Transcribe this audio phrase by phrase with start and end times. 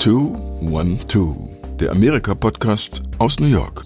[0.00, 1.36] 212,
[1.78, 3.84] der Amerika-Podcast aus New York.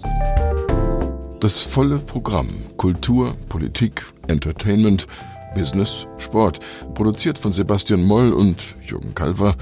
[1.41, 2.47] Das volle Programm
[2.77, 5.07] Kultur, Politik, Entertainment,
[5.55, 6.61] Business, Sport,
[6.93, 9.57] produziert von Sebastian Moll und Jürgen Kalver.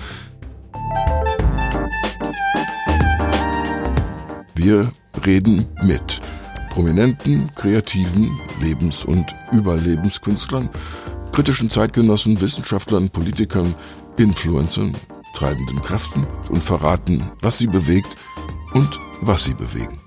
[4.54, 4.92] Wir
[5.26, 6.22] reden mit
[6.70, 8.30] prominenten, kreativen
[8.62, 10.70] Lebens- und Überlebenskünstlern,
[11.32, 13.74] kritischen Zeitgenossen, Wissenschaftlern, Politikern,
[14.18, 14.96] Influencern,
[15.44, 18.16] treibenden Kräften und verraten, was sie bewegt
[18.74, 20.00] und was sie bewegen.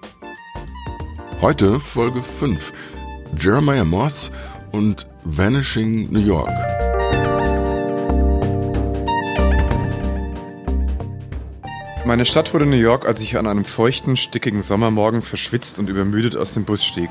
[1.42, 2.72] Heute Folge 5.
[3.38, 4.30] Jeremiah Moss
[4.72, 6.48] und Vanishing New York.
[12.06, 16.34] Meine Stadt wurde New York, als ich an einem feuchten, stickigen Sommermorgen verschwitzt und übermüdet
[16.34, 17.10] aus dem Bus stieg.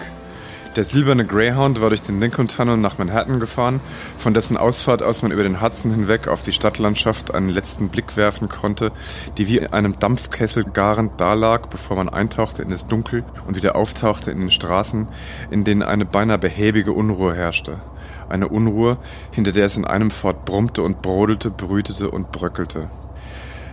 [0.76, 3.80] Der silberne Greyhound war durch den Lincoln Tunnel nach Manhattan gefahren,
[4.18, 8.18] von dessen Ausfahrt aus man über den Hudson hinweg auf die Stadtlandschaft einen letzten Blick
[8.18, 8.92] werfen konnte,
[9.38, 13.78] die wie in einem Dampfkessel garend dalag, bevor man eintauchte in das Dunkel und wieder
[13.78, 15.08] auftauchte in den Straßen,
[15.50, 17.80] in denen eine beinahe behäbige Unruhe herrschte.
[18.28, 18.98] Eine Unruhe,
[19.32, 22.90] hinter der es in einem fort brummte und brodelte, brütete und bröckelte.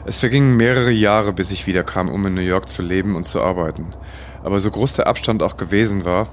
[0.05, 3.41] Es vergingen mehrere Jahre, bis ich wiederkam, um in New York zu leben und zu
[3.41, 3.95] arbeiten.
[4.45, 6.29] Aber so groß der Abstand auch gewesen war,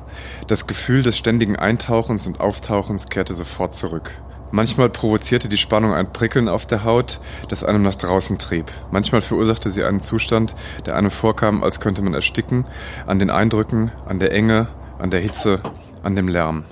[0.48, 4.12] das Gefühl des ständigen Eintauchens und Auftauchens kehrte sofort zurück.
[4.52, 8.72] Manchmal provozierte die Spannung ein Prickeln auf der Haut, das einem nach draußen trieb.
[8.92, 10.56] Manchmal verursachte sie einen Zustand,
[10.88, 12.66] der einem vorkam, als könnte man ersticken,
[13.06, 15.62] an den Eindrücken, an der Enge, an der Hitze,
[16.02, 16.66] an dem Lärm.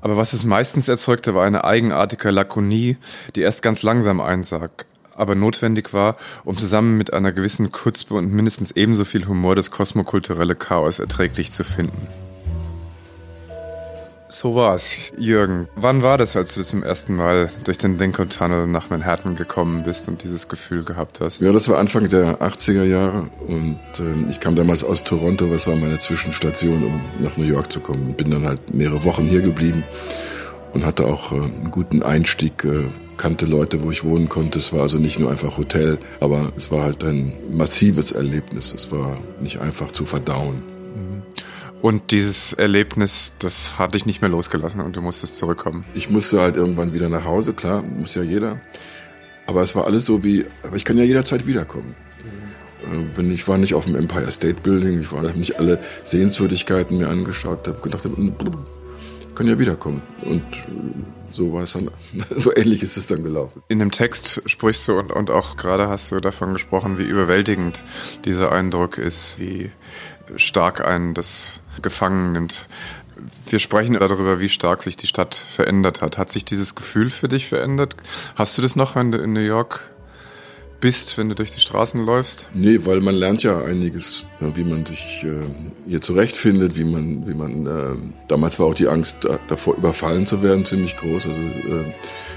[0.00, 2.96] Aber was es meistens erzeugte, war eine eigenartige Lakonie,
[3.36, 4.86] die erst ganz langsam einsag,
[5.20, 9.70] aber notwendig war, um zusammen mit einer gewissen Kutzpe und mindestens ebenso viel Humor das
[9.70, 12.08] kosmokulturelle Chaos erträglich zu finden.
[14.32, 15.68] So war's, Jürgen.
[15.74, 19.82] Wann war das, als du zum ersten Mal durch den Lincoln Tunnel nach Manhattan gekommen
[19.82, 21.40] bist und dieses Gefühl gehabt hast?
[21.40, 25.66] Ja, das war Anfang der 80er Jahre und äh, ich kam damals aus Toronto, was
[25.66, 28.14] war meine Zwischenstation, um nach New York zu kommen.
[28.14, 29.82] Bin dann halt mehrere Wochen hier geblieben
[30.74, 32.86] und hatte auch äh, einen guten Einstieg, äh,
[33.20, 34.58] kannte Leute, wo ich wohnen konnte.
[34.58, 38.72] Es war also nicht nur einfach Hotel, aber es war halt ein massives Erlebnis.
[38.72, 40.62] Es war nicht einfach zu verdauen.
[41.82, 45.84] Und dieses Erlebnis, das hat dich nicht mehr losgelassen und du musstest zurückkommen.
[45.94, 48.60] Ich musste halt irgendwann wieder nach Hause, klar, muss ja jeder.
[49.46, 51.94] Aber es war alles so wie, aber ich kann ja jederzeit wiederkommen.
[52.90, 53.10] Mhm.
[53.16, 57.08] Wenn ich war nicht auf dem Empire State Building, ich war nicht alle Sehenswürdigkeiten mir
[57.08, 58.06] angeschaut, habe gedacht,
[59.34, 60.02] kann ja wiederkommen.
[60.22, 60.42] Und
[61.32, 61.90] so war es dann,
[62.30, 63.62] so ähnlich ist es dann gelaufen.
[63.68, 67.82] In dem Text sprichst du und, und auch gerade hast du davon gesprochen, wie überwältigend
[68.24, 69.70] dieser Eindruck ist, wie
[70.36, 72.68] stark einen das gefangen nimmt.
[73.48, 76.18] Wir sprechen darüber, wie stark sich die Stadt verändert hat.
[76.18, 77.96] Hat sich dieses Gefühl für dich verändert?
[78.34, 79.90] Hast du das noch, du in New York
[80.80, 82.48] bist, wenn du durch die Straßen läufst?
[82.54, 85.46] Nee, weil man lernt ja einiges, wie man sich äh,
[85.86, 87.96] hier zurechtfindet, wie man, wie man, äh,
[88.28, 91.92] damals war auch die Angst davor überfallen zu werden ziemlich groß, also äh,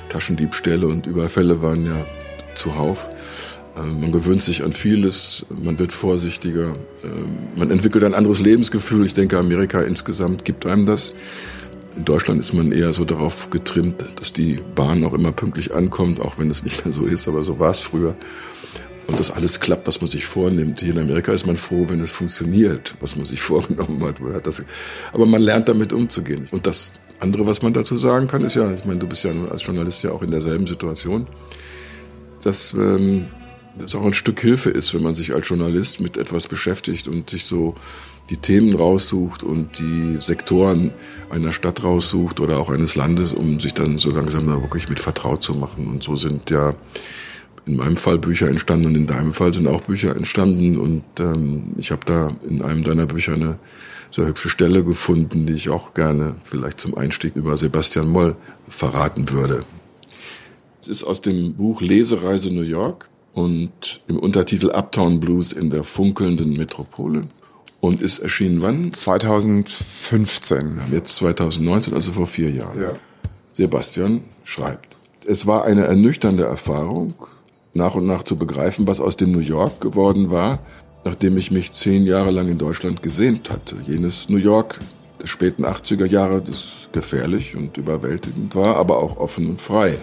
[0.09, 2.05] Taschendiebstähle und Überfälle waren ja
[2.55, 3.09] zuhauf.
[3.75, 6.75] Man gewöhnt sich an vieles, man wird vorsichtiger,
[7.55, 9.03] man entwickelt ein anderes Lebensgefühl.
[9.03, 11.13] Ich denke, Amerika insgesamt gibt einem das.
[11.95, 16.19] In Deutschland ist man eher so darauf getrimmt, dass die Bahn auch immer pünktlich ankommt,
[16.19, 18.15] auch wenn es nicht mehr so ist, aber so war es früher.
[19.05, 20.79] Und dass alles klappt, was man sich vornimmt.
[20.79, 24.47] Hier in Amerika ist man froh, wenn es funktioniert, was man sich vorgenommen hat.
[25.11, 26.47] aber man lernt damit umzugehen.
[26.51, 29.31] Und das andere, was man dazu sagen kann, ist ja, ich meine, du bist ja
[29.49, 31.27] als Journalist ja auch in derselben Situation,
[32.43, 33.27] dass ähm,
[33.77, 37.29] das auch ein Stück Hilfe ist, wenn man sich als Journalist mit etwas beschäftigt und
[37.29, 37.75] sich so
[38.29, 40.91] die Themen raussucht und die Sektoren
[41.29, 44.99] einer Stadt raussucht oder auch eines Landes, um sich dann so langsam da wirklich mit
[44.99, 45.87] vertraut zu machen.
[45.87, 46.75] Und so sind ja
[47.65, 50.77] in meinem Fall Bücher entstanden und in deinem Fall sind auch Bücher entstanden.
[50.77, 53.57] Und ähm, ich habe da in einem deiner Bücher eine
[54.11, 58.35] sehr hübsche Stelle gefunden, die ich auch gerne vielleicht zum Einstieg über Sebastian Moll
[58.67, 59.63] verraten würde.
[60.79, 65.83] Es ist aus dem Buch Lesereise New York und im Untertitel Uptown Blues in der
[65.83, 67.23] funkelnden Metropole.
[67.83, 68.93] Und ist erschienen wann?
[68.93, 70.83] 2015.
[70.89, 72.81] Jetzt 2019, also vor vier Jahren.
[72.81, 72.93] Ja.
[73.51, 74.95] Sebastian schreibt.
[75.27, 77.13] Es war eine ernüchternde Erfahrung,
[77.73, 80.59] nach und nach zu begreifen, was aus dem New York geworden war,
[81.03, 83.75] nachdem ich mich zehn Jahre lang in Deutschland gesehnt hatte.
[83.85, 84.79] Jenes New York
[85.21, 89.97] der späten 80er Jahre, das gefährlich und überwältigend war, aber auch offen und frei.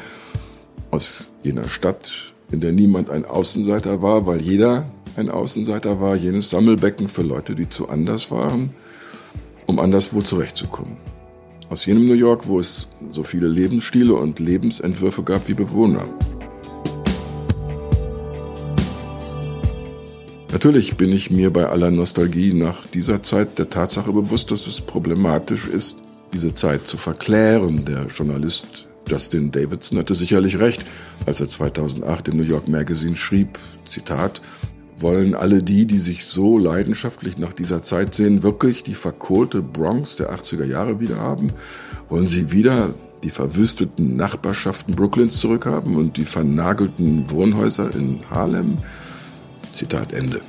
[0.91, 2.13] Aus jener Stadt,
[2.53, 4.85] in der niemand ein Außenseiter war, weil jeder
[5.17, 8.71] ein Außenseiter war, jenes Sammelbecken für Leute, die zu anders waren,
[9.67, 10.97] um anderswo zurechtzukommen.
[11.69, 16.05] Aus jenem New York, wo es so viele Lebensstile und Lebensentwürfe gab wie Bewohner.
[20.53, 24.81] Natürlich bin ich mir bei aller Nostalgie nach dieser Zeit der Tatsache bewusst, dass es
[24.81, 25.99] problematisch ist,
[26.33, 27.85] diese Zeit zu verklären.
[27.85, 30.85] Der Journalist Justin Davidson hatte sicherlich recht,
[31.27, 34.41] als er 2008 im New York Magazine schrieb, Zitat,
[35.03, 40.17] wollen alle die, die sich so leidenschaftlich nach dieser Zeit sehen, wirklich die verkohlte Bronx
[40.17, 41.53] der 80er Jahre wieder haben?
[42.09, 42.91] Wollen sie wieder
[43.23, 48.77] die verwüsteten Nachbarschaften Brooklyns zurückhaben und die vernagelten Wohnhäuser in Harlem?
[49.73, 50.41] Zitat Ende.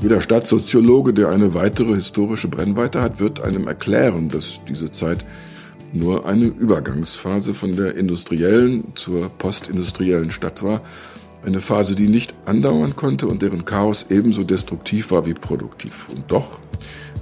[0.00, 5.26] Jeder Stadtsoziologe, der eine weitere historische Brennweite hat, wird einem erklären, dass diese Zeit
[5.92, 10.82] nur eine Übergangsphase von der industriellen zur postindustriellen Stadt war.
[11.44, 16.08] Eine Phase, die nicht andauern konnte und deren Chaos ebenso destruktiv war wie produktiv.
[16.14, 16.60] Und doch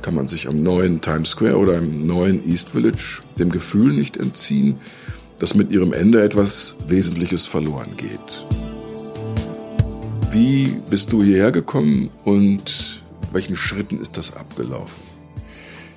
[0.03, 4.17] kann man sich am neuen Times Square oder im neuen East Village dem Gefühl nicht
[4.17, 4.79] entziehen,
[5.39, 8.47] dass mit ihrem Ende etwas Wesentliches verloren geht.
[10.33, 13.03] Wie bist du hierher gekommen und
[13.33, 15.06] welchen Schritten ist das abgelaufen?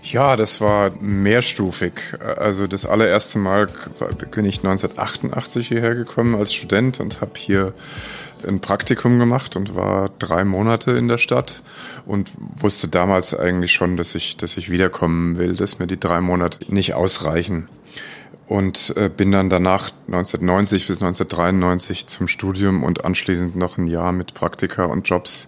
[0.03, 1.93] Ja, das war mehrstufig.
[2.19, 3.67] Also das allererste Mal
[4.31, 7.73] bin ich 1988 hierher gekommen als Student und habe hier
[8.47, 11.61] ein Praktikum gemacht und war drei Monate in der Stadt
[12.05, 16.21] und wusste damals eigentlich schon, dass ich, dass ich wiederkommen will, dass mir die drei
[16.21, 17.67] Monate nicht ausreichen
[18.47, 24.11] und äh, bin dann danach 1990 bis 1993 zum Studium und anschließend noch ein Jahr
[24.11, 25.47] mit Praktika und Jobs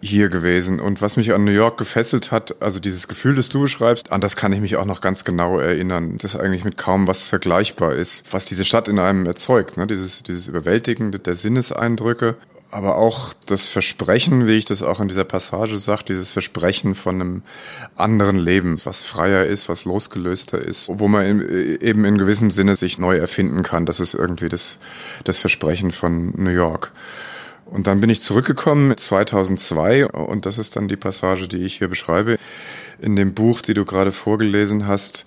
[0.00, 0.80] hier gewesen.
[0.80, 4.20] Und was mich an New York gefesselt hat, also dieses Gefühl, das du beschreibst, an
[4.20, 7.94] das kann ich mich auch noch ganz genau erinnern, das eigentlich mit kaum was vergleichbar
[7.94, 9.86] ist, was diese Stadt in einem erzeugt, ne?
[9.86, 12.36] dieses, dieses Überwältigende der Sinneseindrücke
[12.72, 17.20] aber auch das Versprechen, wie ich das auch in dieser Passage sage, dieses Versprechen von
[17.20, 17.42] einem
[17.96, 21.40] anderen Leben, was freier ist, was losgelöster ist, wo man
[21.80, 23.86] eben in gewissem Sinne sich neu erfinden kann.
[23.86, 24.78] Das ist irgendwie das,
[25.24, 26.92] das Versprechen von New York.
[27.70, 31.88] Und dann bin ich zurückgekommen 2002 und das ist dann die Passage, die ich hier
[31.88, 32.36] beschreibe
[33.00, 35.24] in dem Buch, die du gerade vorgelesen hast,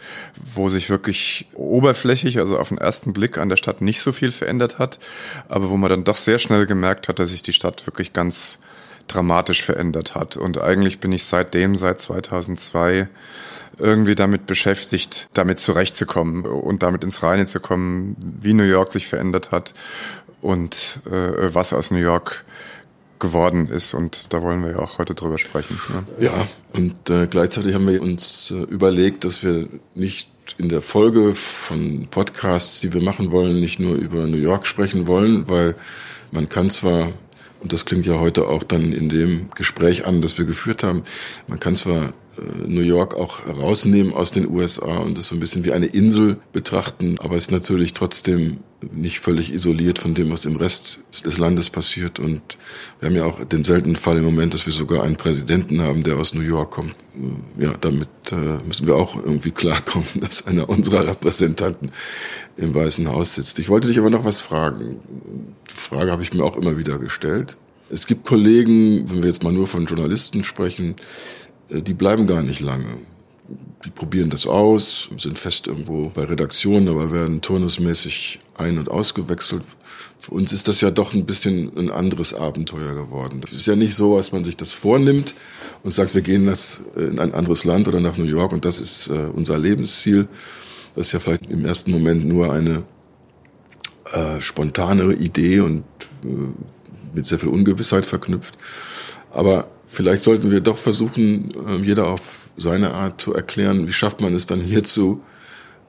[0.54, 4.32] wo sich wirklich oberflächlich, also auf den ersten Blick an der Stadt nicht so viel
[4.32, 5.00] verändert hat,
[5.48, 8.60] aber wo man dann doch sehr schnell gemerkt hat, dass sich die Stadt wirklich ganz
[9.08, 10.38] dramatisch verändert hat.
[10.38, 13.08] Und eigentlich bin ich seitdem, seit 2002,
[13.80, 19.08] irgendwie damit beschäftigt, damit zurechtzukommen und damit ins Reine zu kommen, wie New York sich
[19.08, 19.74] verändert hat
[20.44, 22.46] und äh, was aus New York
[23.20, 23.94] geworden ist.
[23.94, 25.80] Und da wollen wir ja auch heute drüber sprechen.
[26.20, 30.82] Ja, ja und äh, gleichzeitig haben wir uns äh, überlegt, dass wir nicht in der
[30.82, 35.76] Folge von Podcasts, die wir machen wollen, nicht nur über New York sprechen wollen, weil
[36.32, 37.14] man kann zwar,
[37.62, 41.04] und das klingt ja heute auch dann in dem Gespräch an, das wir geführt haben,
[41.48, 42.08] man kann zwar
[42.38, 45.86] äh, New York auch rausnehmen aus den USA und es so ein bisschen wie eine
[45.86, 48.60] Insel betrachten, aber es ist natürlich trotzdem
[48.92, 52.20] nicht völlig isoliert von dem, was im Rest des Landes passiert.
[52.20, 52.42] Und
[53.00, 56.04] wir haben ja auch den seltenen Fall im Moment, dass wir sogar einen Präsidenten haben,
[56.04, 56.96] der aus New York kommt.
[57.58, 61.92] Ja, damit äh, müssen wir auch irgendwie klarkommen, dass einer unserer Repräsentanten
[62.58, 63.60] im Weißen Haus sitzt.
[63.60, 65.00] Ich wollte dich aber noch was fragen.
[65.70, 67.58] Die Frage habe ich mir auch immer wieder gestellt.
[67.90, 70.96] Es gibt Kollegen, wenn wir jetzt mal nur von Journalisten sprechen,
[71.70, 72.98] äh, die bleiben gar nicht lange.
[73.86, 79.64] Die probieren das aus, sind fest irgendwo bei Redaktionen, aber werden turnusmäßig ein- und ausgewechselt.
[80.18, 83.42] Für uns ist das ja doch ein bisschen ein anderes Abenteuer geworden.
[83.46, 85.36] Es ist ja nicht so, dass man sich das vornimmt
[85.84, 88.80] und sagt, wir gehen das in ein anderes Land oder nach New York und das
[88.80, 90.30] ist äh, unser Lebensziel.
[90.96, 92.84] Das ist ja vielleicht im ersten Moment nur eine
[94.14, 95.84] äh, spontanere Idee und
[96.24, 96.28] äh,
[97.14, 98.58] mit sehr viel Ungewissheit verknüpft.
[99.32, 104.22] Aber vielleicht sollten wir doch versuchen, äh, jeder auf seine Art zu erklären, wie schafft
[104.22, 105.22] man es dann hier zu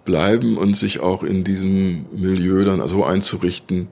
[0.05, 3.89] bleiben und sich auch in diesem Milieu dann so einzurichten,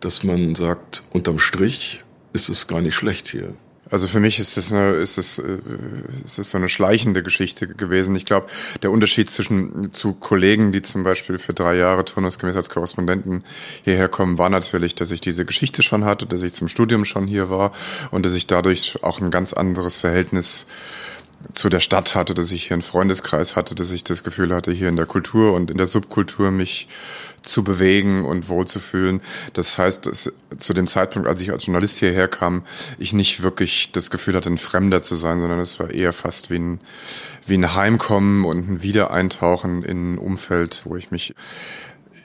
[0.00, 3.54] dass man sagt, unterm Strich ist es gar nicht schlecht hier.
[3.90, 5.58] Also für mich ist es eine, ist es, äh,
[6.24, 8.14] ist es so eine schleichende Geschichte gewesen.
[8.16, 8.48] Ich glaube,
[8.82, 13.44] der Unterschied zwischen zu Kollegen, die zum Beispiel für drei Jahre turnusgemäß als Korrespondenten
[13.84, 17.26] hierher kommen, war natürlich, dass ich diese Geschichte schon hatte, dass ich zum Studium schon
[17.26, 17.72] hier war
[18.10, 20.66] und dass ich dadurch auch ein ganz anderes Verhältnis
[21.54, 24.72] zu der Stadt hatte, dass ich hier einen Freundeskreis hatte, dass ich das Gefühl hatte,
[24.72, 26.88] hier in der Kultur und in der Subkultur mich
[27.42, 29.20] zu bewegen und wohlzufühlen.
[29.52, 32.64] Das heißt, dass zu dem Zeitpunkt, als ich als Journalist hierher kam,
[32.98, 36.50] ich nicht wirklich das Gefühl hatte, ein Fremder zu sein, sondern es war eher fast
[36.50, 36.80] wie ein,
[37.46, 41.34] wie ein Heimkommen und ein Wiedereintauchen in ein Umfeld, wo ich mich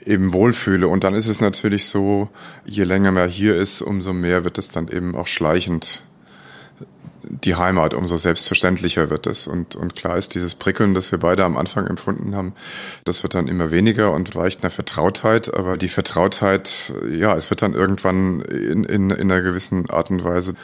[0.04, 0.88] eben wohlfühle.
[0.88, 2.28] Und dann ist es natürlich so,
[2.64, 6.02] je länger man hier ist, umso mehr wird es dann eben auch schleichend
[7.42, 9.46] die Heimat, umso selbstverständlicher wird es.
[9.46, 12.54] Und, und klar ist dieses Prickeln, das wir beide am Anfang empfunden haben,
[13.04, 15.52] das wird dann immer weniger und weicht einer Vertrautheit.
[15.52, 20.24] Aber die Vertrautheit, ja, es wird dann irgendwann in, in, in einer gewissen Art und
[20.24, 20.54] Weise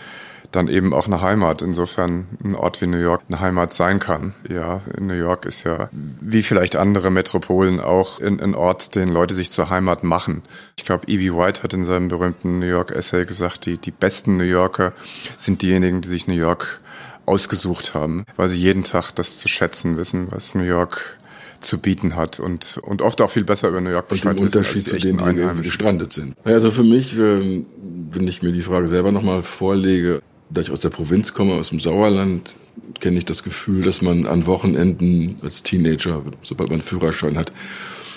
[0.52, 1.62] dann eben auch eine Heimat.
[1.62, 4.34] Insofern ein Ort wie New York eine Heimat sein kann.
[4.48, 9.50] Ja, New York ist ja wie vielleicht andere Metropolen auch ein Ort, den Leute sich
[9.50, 10.42] zur Heimat machen.
[10.76, 11.32] Ich glaube, E.B.
[11.32, 14.92] White hat in seinem berühmten New York Essay gesagt, die, die besten New Yorker
[15.36, 16.80] sind diejenigen, die sich New York
[17.26, 21.18] ausgesucht haben, weil sie jeden Tag das zu schätzen wissen, was New York
[21.60, 24.44] zu bieten hat und, und oft auch viel besser über New York Bescheid Und im
[24.44, 26.34] Unterschied zu denen, die gestrandet sind.
[26.42, 27.66] Also für mich, ähm,
[28.10, 31.70] wenn ich mir die Frage selber nochmal vorlege, da ich aus der Provinz komme, aus
[31.70, 32.56] dem Sauerland,
[33.00, 37.52] kenne ich das Gefühl, dass man an Wochenenden als Teenager, sobald man Führerschein hat,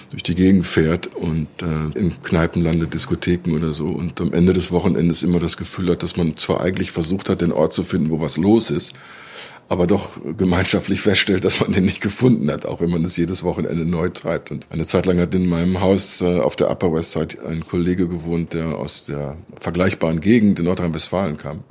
[0.09, 4.53] durch die Gegend fährt und äh, in Kneipen landet, Diskotheken oder so und am Ende
[4.53, 7.83] des Wochenendes immer das Gefühl hat, dass man zwar eigentlich versucht hat, den Ort zu
[7.83, 8.93] finden, wo was los ist,
[9.69, 13.43] aber doch gemeinschaftlich feststellt, dass man den nicht gefunden hat, auch wenn man es jedes
[13.43, 14.51] Wochenende neu treibt.
[14.51, 17.65] Und eine Zeit lang hat in meinem Haus äh, auf der Upper West Side ein
[17.65, 21.63] Kollege gewohnt, der aus der vergleichbaren Gegend in Nordrhein-Westfalen kam.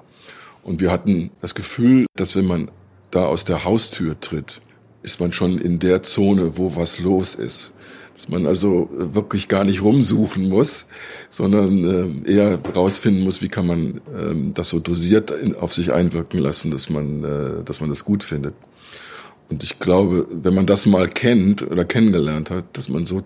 [0.63, 2.71] Und wir hatten das Gefühl, dass wenn man
[3.11, 4.61] da aus der Haustür tritt,
[5.03, 7.75] ist man schon in der Zone, wo was los ist.
[8.15, 10.87] Dass man also wirklich gar nicht rumsuchen muss,
[11.31, 16.39] sondern äh, eher rausfinden muss, wie kann man äh, das so dosiert auf sich einwirken
[16.39, 18.55] lassen, dass man, äh, dass man das gut findet.
[19.49, 23.23] Und ich glaube, wenn man das mal kennt oder kennengelernt hat, dass man so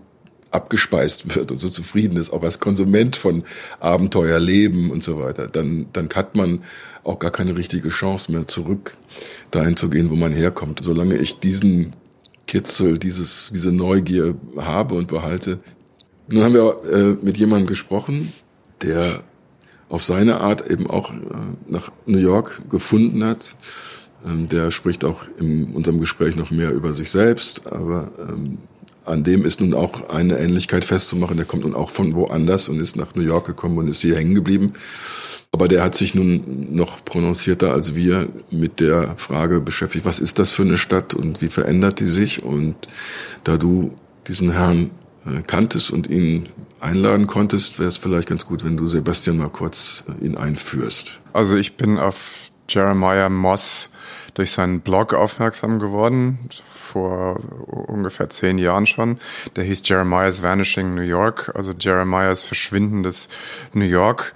[0.51, 3.45] abgespeist wird und so zufrieden ist, auch als Konsument von
[3.81, 6.63] Abenteuer, Leben und so weiter, dann, dann hat man
[7.05, 8.97] auch gar keine richtige Chance mehr zurück
[9.51, 10.81] dahin zu gehen, wo man herkommt.
[10.83, 11.95] Solange ich diesen
[12.47, 15.59] Kitzel, dieses, diese Neugier habe und behalte.
[16.29, 18.33] Nun haben wir äh, mit jemandem gesprochen,
[18.83, 19.23] der
[19.89, 21.17] auf seine Art eben auch äh,
[21.69, 23.57] nach New York gefunden hat.
[24.27, 28.59] Ähm, der spricht auch in unserem Gespräch noch mehr über sich selbst, aber ähm,
[29.07, 31.37] an dem ist nun auch eine Ähnlichkeit festzumachen.
[31.37, 34.17] Der kommt nun auch von woanders und ist nach New York gekommen und ist hier
[34.17, 34.73] hängen geblieben.
[35.53, 40.39] Aber der hat sich nun noch prononcierter als wir mit der Frage beschäftigt, was ist
[40.39, 42.43] das für eine Stadt und wie verändert die sich?
[42.43, 42.75] Und
[43.45, 43.93] da du
[44.27, 44.91] diesen Herrn
[45.25, 46.49] äh, kanntest und ihn
[46.81, 51.21] einladen konntest, wäre es vielleicht ganz gut, wenn du Sebastian mal kurz äh, ihn einführst.
[51.33, 53.91] Also ich bin auf Jeremiah Moss
[54.37, 57.41] durch seinen Blog aufmerksam geworden, vor
[57.89, 59.19] ungefähr zehn Jahren schon.
[59.57, 63.29] Der hieß Jeremiah's Vanishing New York, also Jeremiahs verschwindendes
[63.73, 64.35] New York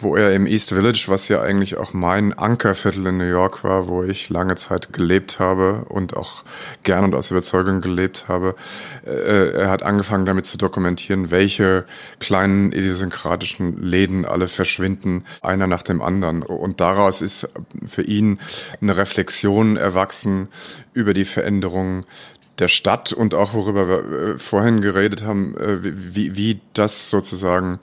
[0.00, 3.86] wo er im East Village, was ja eigentlich auch mein Ankerviertel in New York war,
[3.88, 6.44] wo ich lange Zeit gelebt habe und auch
[6.82, 8.54] gern und aus Überzeugung gelebt habe,
[9.06, 11.84] äh, er hat angefangen damit zu dokumentieren, welche
[12.20, 16.42] kleinen idiosynkratischen Läden alle verschwinden, einer nach dem anderen.
[16.42, 17.48] Und daraus ist
[17.86, 18.38] für ihn
[18.80, 20.48] eine Reflexion erwachsen
[20.92, 22.04] über die Veränderungen
[22.58, 27.78] der Stadt und auch worüber wir äh, vorhin geredet haben, äh, wie, wie das sozusagen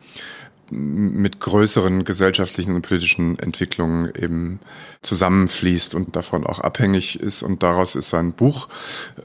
[0.71, 4.59] mit größeren gesellschaftlichen und politischen Entwicklungen eben
[5.01, 7.43] zusammenfließt und davon auch abhängig ist.
[7.43, 8.67] Und daraus ist sein Buch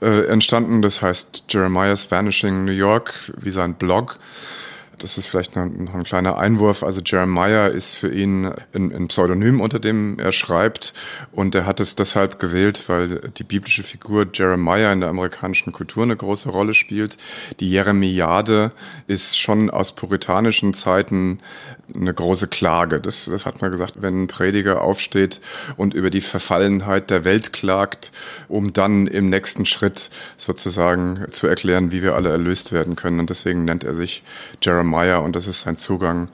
[0.00, 4.18] äh, entstanden, das heißt Jeremiah's Vanishing New York, wie sein Blog
[5.02, 6.82] das ist vielleicht noch, noch ein kleiner Einwurf.
[6.82, 10.92] Also Jeremiah ist für ihn ein, ein, Pseudonym, unter dem er schreibt.
[11.32, 16.02] Und er hat es deshalb gewählt, weil die biblische Figur Jeremiah in der amerikanischen Kultur
[16.02, 17.16] eine große Rolle spielt.
[17.60, 18.72] Die Jeremiade
[19.06, 21.40] ist schon aus puritanischen Zeiten
[21.94, 23.00] eine große Klage.
[23.00, 25.40] Das, das hat man gesagt, wenn ein Prediger aufsteht
[25.76, 28.12] und über die Verfallenheit der Welt klagt,
[28.48, 33.18] um dann im nächsten Schritt sozusagen zu erklären, wie wir alle erlöst werden können.
[33.18, 34.22] Und deswegen nennt er sich
[34.62, 36.28] Jeremiah Meyer und das ist sein Zugang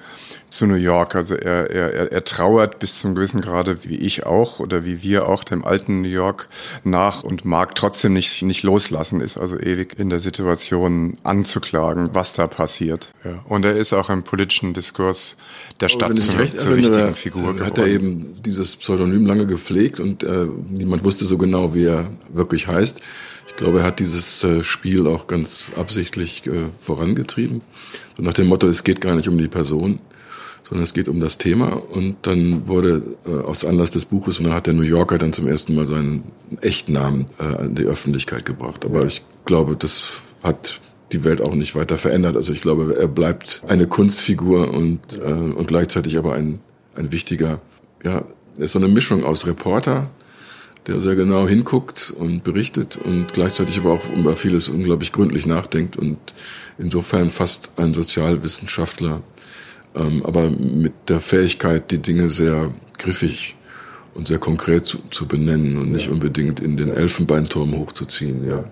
[0.48, 1.14] zu New York.
[1.14, 5.28] Also er, er, er trauert bis zum gewissen Grade, wie ich auch oder wie wir
[5.28, 6.48] auch, dem alten New York
[6.84, 12.34] nach und mag trotzdem nicht, nicht loslassen, ist also ewig in der Situation anzuklagen, was
[12.34, 13.12] da passiert.
[13.24, 13.42] Ja.
[13.44, 15.36] Und er ist auch im politischen Diskurs
[15.80, 17.66] der Stadt zur, recht zur erinnere, wichtigen Figur geworden.
[17.66, 22.10] Hat er eben dieses Pseudonym lange gepflegt und äh, niemand wusste so genau, wie er
[22.32, 23.02] wirklich heißt.
[23.46, 27.62] Ich glaube, er hat dieses äh, Spiel auch ganz absichtlich äh, vorangetrieben.
[28.16, 30.00] So nach dem Motto, es geht gar nicht um die Person,
[30.62, 31.72] sondern es geht um das Thema.
[31.72, 35.32] Und dann wurde äh, aus Anlass des Buches, und da hat der New Yorker dann
[35.32, 36.24] zum ersten Mal seinen
[36.60, 38.84] echten Namen äh, an die Öffentlichkeit gebracht.
[38.84, 40.12] Aber ich glaube, das
[40.42, 40.80] hat
[41.12, 42.36] die Welt auch nicht weiter verändert.
[42.36, 46.60] Also ich glaube, er bleibt eine Kunstfigur und, äh, und gleichzeitig aber ein,
[46.96, 47.60] ein wichtiger,
[48.04, 48.24] ja,
[48.58, 50.10] er ist so eine Mischung aus Reporter,
[50.86, 55.96] der sehr genau hinguckt und berichtet und gleichzeitig aber auch über vieles unglaublich gründlich nachdenkt
[55.96, 56.18] und
[56.78, 59.22] insofern fast ein Sozialwissenschaftler,
[59.94, 63.56] ähm, aber mit der Fähigkeit, die Dinge sehr griffig
[64.14, 68.64] und sehr konkret zu, zu benennen und nicht unbedingt in den Elfenbeinturm hochzuziehen, ja.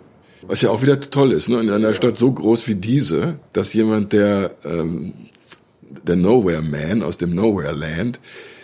[0.46, 1.58] Was ja auch wieder toll ist, ne?
[1.60, 5.14] in einer Stadt so groß wie diese, dass jemand, der ähm,
[6.02, 8.20] der Nowhere Man aus dem Nowhere Land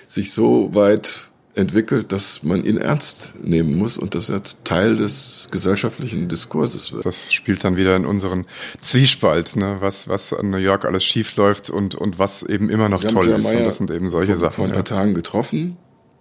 [0.07, 5.49] sich so weit entwickelt, dass man ihn ernst nehmen muss und dass er Teil des
[5.51, 7.05] gesellschaftlichen Diskurses wird.
[7.05, 8.47] Das spielt dann wieder in unseren
[8.81, 9.77] Zwiespalt, ne?
[9.81, 13.11] was, was an New York alles schief läuft und, und was eben immer noch Wir
[13.11, 13.47] toll ist.
[13.47, 14.55] Und das sind eben solche vor, Sachen.
[14.55, 14.85] Vor ein paar ja.
[14.85, 15.77] Tagen getroffen.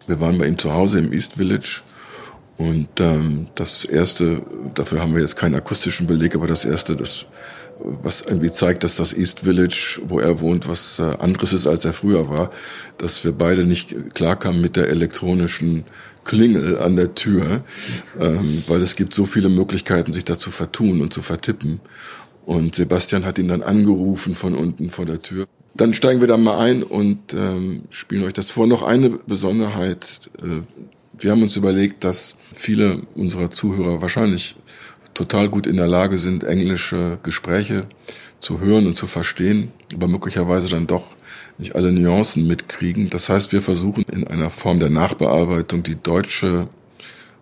[0.08, 1.84] Wir waren bei ihm zu Hause im East Village.
[2.58, 4.42] Und ähm, das erste,
[4.74, 7.28] dafür haben wir jetzt keinen akustischen Beleg, aber das erste, das
[7.82, 11.86] was irgendwie zeigt, dass das East Village, wo er wohnt, was äh, anderes ist, als
[11.86, 12.50] er früher war,
[12.98, 15.86] dass wir beide nicht klarkamen mit der elektronischen
[16.24, 17.64] Klingel an der Tür,
[18.20, 21.80] ähm, weil es gibt so viele Möglichkeiten, sich da zu vertun und zu vertippen.
[22.46, 25.46] Und Sebastian hat ihn dann angerufen von unten vor der Tür.
[25.76, 28.68] Dann steigen wir da mal ein und ähm, spielen euch das vor.
[28.68, 30.30] Noch eine Besonderheit.
[30.42, 30.62] Äh,
[31.18, 34.56] wir haben uns überlegt, dass viele unserer Zuhörer wahrscheinlich
[35.20, 37.86] total gut in der Lage sind, englische Gespräche
[38.40, 41.08] zu hören und zu verstehen, aber möglicherweise dann doch
[41.58, 43.10] nicht alle Nuancen mitkriegen.
[43.10, 46.70] Das heißt, wir versuchen in einer Form der Nachbearbeitung die deutsche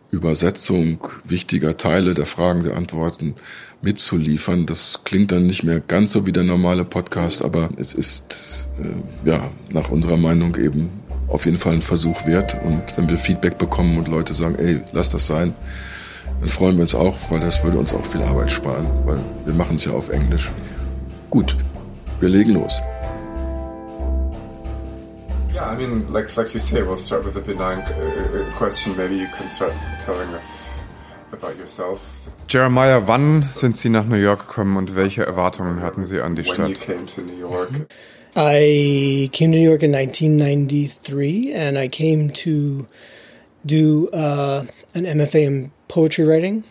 [0.09, 3.35] Übersetzung wichtiger Teile der Fragen, der Antworten
[3.83, 4.65] mitzuliefern.
[4.65, 9.29] Das klingt dann nicht mehr ganz so wie der normale Podcast, aber es ist äh,
[9.29, 10.89] ja nach unserer Meinung eben
[11.27, 12.57] auf jeden Fall ein Versuch wert.
[12.65, 15.53] Und wenn wir Feedback bekommen und Leute sagen, ey, lass das sein,
[16.39, 19.53] dann freuen wir uns auch, weil das würde uns auch viel Arbeit sparen, weil wir
[19.53, 20.51] machen es ja auf Englisch.
[21.29, 21.55] Gut,
[22.19, 22.81] wir legen los.
[25.53, 28.95] Yeah, I mean, like like you say, we'll start with a benign uh, question.
[28.95, 29.73] Maybe you can start
[30.05, 30.75] telling us
[31.31, 31.99] about yourself.
[32.47, 36.45] Jeremiah, wann sind Sie nach New York gekommen und welche Erwartungen hatten Sie an die
[36.45, 36.69] when Stadt?
[36.69, 37.69] you came to New York.
[38.35, 42.85] I came to New York in 1993, and I came to
[43.65, 44.63] do uh,
[44.93, 46.63] an MFA in poetry writing.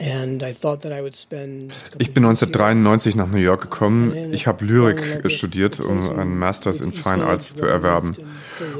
[0.00, 2.46] And I thought that I would spend just a couple Ich bin years here.
[2.46, 4.32] 1993 nach New York gekommen.
[4.32, 8.14] Ich habe Lyrik studiert, um einen Masters in Fine Arts zu erwerben.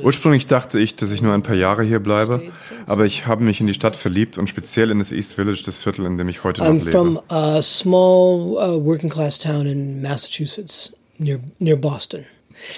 [0.05, 2.41] Ursprünglich dachte ich, dass ich nur ein paar Jahre hier bleibe,
[2.87, 5.77] aber ich habe mich in die Stadt verliebt und speziell in das East Village, das
[5.77, 6.93] Viertel, in dem ich heute noch I'm lebe.
[6.93, 12.27] from a small uh, working class town in Massachusetts near near Boston.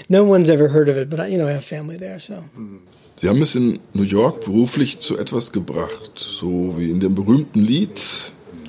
[0.08, 2.42] No one's ever heard of it, but I, you know I have family there, so.
[3.20, 7.60] Sie haben es in New York beruflich zu etwas gebracht, so wie in dem berühmten
[7.60, 8.00] Lied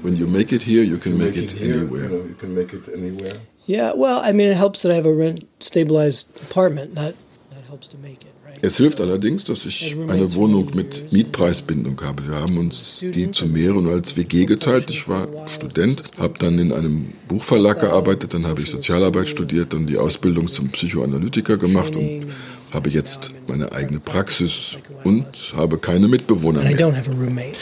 [0.03, 2.09] When you make it here, you can make, it, anywhere.
[2.09, 3.35] you can make it anywhere.
[3.65, 6.95] Yeah, well, I mean, it helps that I have a rent stabilized apartment.
[6.95, 7.13] That
[7.51, 8.57] that helps to make it, right?
[8.61, 12.27] Es hilft allerdings, dass ich eine Wohnung mit Mietpreisbindung habe.
[12.27, 14.89] Wir haben uns die zu mehreren als WG geteilt.
[14.89, 19.85] Ich war Student, habe dann in einem Buchverlag gearbeitet, dann habe ich Sozialarbeit studiert, dann
[19.85, 22.25] die Ausbildung zum Psychoanalytiker gemacht und
[22.73, 26.77] habe jetzt meine eigene Praxis und habe keine Mitbewohner and I mehr.
[26.87, 27.57] don't have a roommate.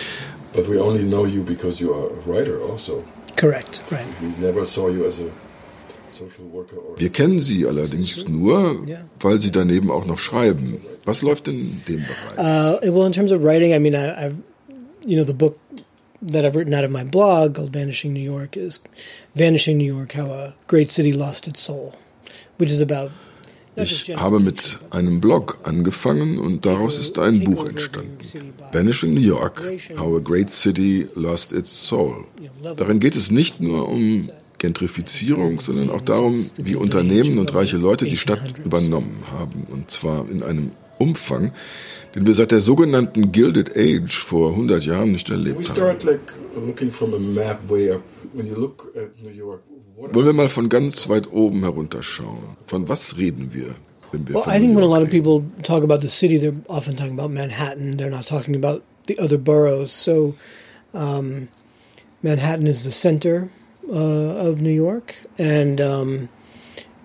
[0.54, 3.04] But we only know you because you are a writer also.
[3.36, 4.06] Correct, right?
[4.22, 5.30] We never saw you as a
[6.10, 8.82] social worker or Wir kennen sie allerdings nur,
[9.19, 10.80] weil sie daneben auch noch schreiben.
[11.06, 12.38] Was läuft in dem Bereich?
[12.38, 14.36] Uh, well, in terms of writing, I mean, I, I've,
[15.06, 15.58] you know, the book
[16.22, 18.82] that I've written out of my blog called "Vanishing New York" is
[19.36, 21.93] "Vanishing New York: How a Great City Lost Its Soul,"
[22.58, 23.12] which is about.
[23.75, 28.17] Ich habe mit einem Blog angefangen und daraus ist ein Buch entstanden.
[28.71, 29.63] Vanishing New York,
[29.97, 32.25] How a Great City Lost Its Soul.
[32.75, 38.05] Darin geht es nicht nur um Gentrifizierung, sondern auch darum, wie Unternehmen und reiche Leute
[38.05, 39.65] die Stadt übernommen haben.
[39.69, 41.53] Und zwar in einem Umfang,
[42.15, 45.65] den wir seit der sogenannten Gilded Age vor 100 Jahren nicht We erlebt haben.
[45.65, 48.02] start like looking from a map way up.
[48.34, 49.62] When you look at New York,
[49.95, 52.58] what Wollen wir mal von ganz weit oben herunterschauen?
[52.65, 53.76] Von was reden wir,
[54.12, 56.02] wenn wir Well, von I think New when a York lot of people talk about
[56.02, 57.98] the city, they're often talking about Manhattan.
[57.98, 59.91] They're not talking about the other boroughs.
[59.91, 60.36] So,
[60.93, 61.48] um,
[62.22, 63.50] Manhattan is the center
[63.91, 66.30] uh, of New York, and um,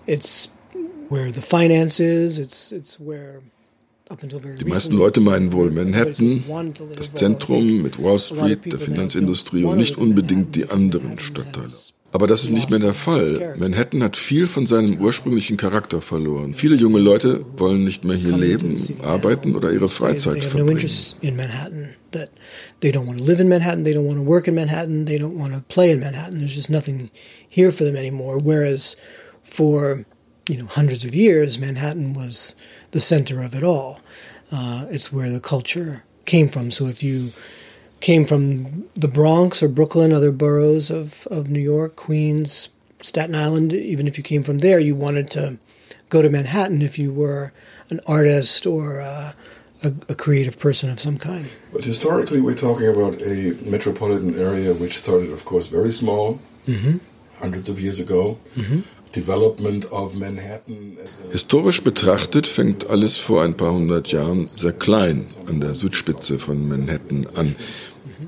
[0.06, 0.50] it's
[1.08, 2.38] where the finance is.
[2.38, 3.40] It's it's where
[4.10, 6.44] Die meisten Leute meinen wohl Manhattan,
[6.94, 11.70] das Zentrum mit Wall Street, der Finanzindustrie und nicht unbedingt die anderen Stadtteile.
[12.12, 13.56] Aber das ist nicht mehr der Fall.
[13.58, 16.54] Manhattan hat viel von seinem ursprünglichen Charakter verloren.
[16.54, 20.78] Viele junge Leute wollen nicht mehr hier leben, arbeiten oder ihre Freizeit verbringen.
[22.80, 23.84] they don't want to live in Manhattan.
[23.84, 25.06] They don't want to work in Manhattan.
[25.06, 26.38] They don't want to play in Manhattan.
[26.38, 27.10] There's just nothing
[27.48, 28.38] here for them anymore.
[28.38, 28.96] Whereas
[29.42, 30.04] for
[30.48, 32.54] you know hundreds of years, Manhattan was
[32.94, 34.00] the center of it all.
[34.52, 36.70] Uh, it's where the culture came from.
[36.70, 37.32] So if you
[38.00, 42.70] came from the Bronx or Brooklyn, other boroughs of, of New York, Queens,
[43.02, 45.58] Staten Island, even if you came from there, you wanted to
[46.08, 47.52] go to Manhattan if you were
[47.90, 49.34] an artist or a,
[49.82, 51.46] a a, creative person of some kind.
[51.72, 56.98] But historically, we're talking about a metropolitan area which started, of course, very small, mm-hmm.
[57.40, 58.38] hundreds of years ago.
[58.54, 58.84] Development
[61.30, 66.68] Historisch betrachtet fängt alles vor ein paar hundert Jahren sehr klein an der Südspitze von
[66.68, 67.54] Manhattan an.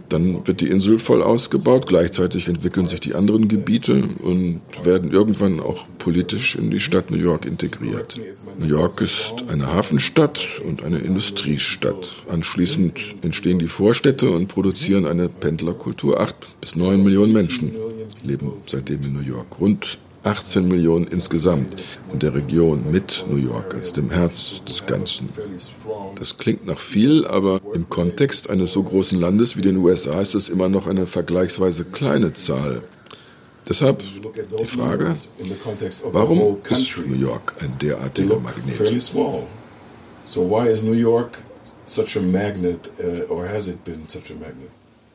[0.09, 5.61] Dann wird die Insel voll ausgebaut, gleichzeitig entwickeln sich die anderen Gebiete und werden irgendwann
[5.61, 8.21] auch politisch in die Stadt New York integriert.
[8.59, 12.25] New York ist eine Hafenstadt und eine Industriestadt.
[12.29, 16.21] Anschließend entstehen die Vorstädte und produzieren eine Pendlerkultur.
[16.21, 17.75] Acht bis neun Millionen Menschen
[18.23, 19.61] leben seitdem in New York.
[19.61, 25.29] Rund 18 Millionen insgesamt in der Region mit New York als dem Herz des Ganzen.
[26.17, 30.35] Das klingt nach viel, aber im Kontext eines so großen Landes wie den USA ist
[30.35, 32.83] es immer noch eine vergleichsweise kleine Zahl.
[33.69, 34.03] Deshalb
[34.61, 37.09] die Frage, in the context of the warum ist country.
[37.09, 39.03] New York ein derartiger Magnet?
[39.03, 39.47] small.
[40.29, 41.39] So why is New York
[41.87, 44.71] such a magnet, uh, or has it been such a magnet?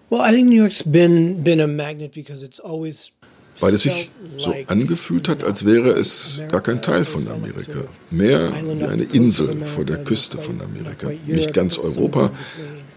[0.10, 3.12] Well, I think New York's been been a magnet because it's always
[3.60, 7.82] Weil es sich so angefühlt hat, als wäre es gar kein Teil von Amerika.
[8.10, 11.12] Mehr wie eine Insel vor der Küste von Amerika.
[11.28, 12.32] Nicht ganz Europa,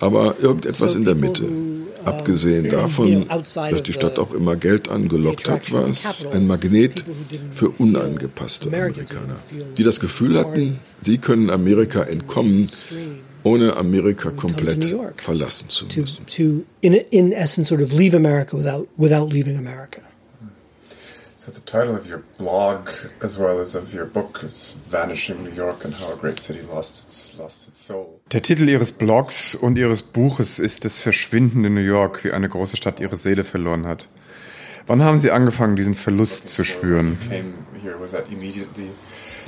[0.01, 1.45] aber irgendetwas in der Mitte.
[2.05, 7.05] Abgesehen davon, dass die Stadt auch immer Geld angelockt hat, war es ein Magnet
[7.51, 9.37] für unangepasste Amerikaner,
[9.77, 12.69] die das Gefühl hatten, sie können Amerika entkommen,
[13.43, 16.27] ohne Amerika komplett verlassen zu müssen.
[21.45, 22.89] So the title of your blog,
[23.21, 26.61] as well as of your book, is "Vanishing New York and How a Great City
[26.63, 31.67] Lost Its Lost Its Soul." Der Titel Ihres Blogs und Ihres Buches ist "Das Verschwinden
[31.67, 34.09] in New York, wie eine große Stadt ihre Seele verloren hat."
[34.87, 37.19] Wann haben Sie angefangen, diesen Verlust zu spüren?
[37.29, 37.53] came
[37.83, 38.89] here was that immediately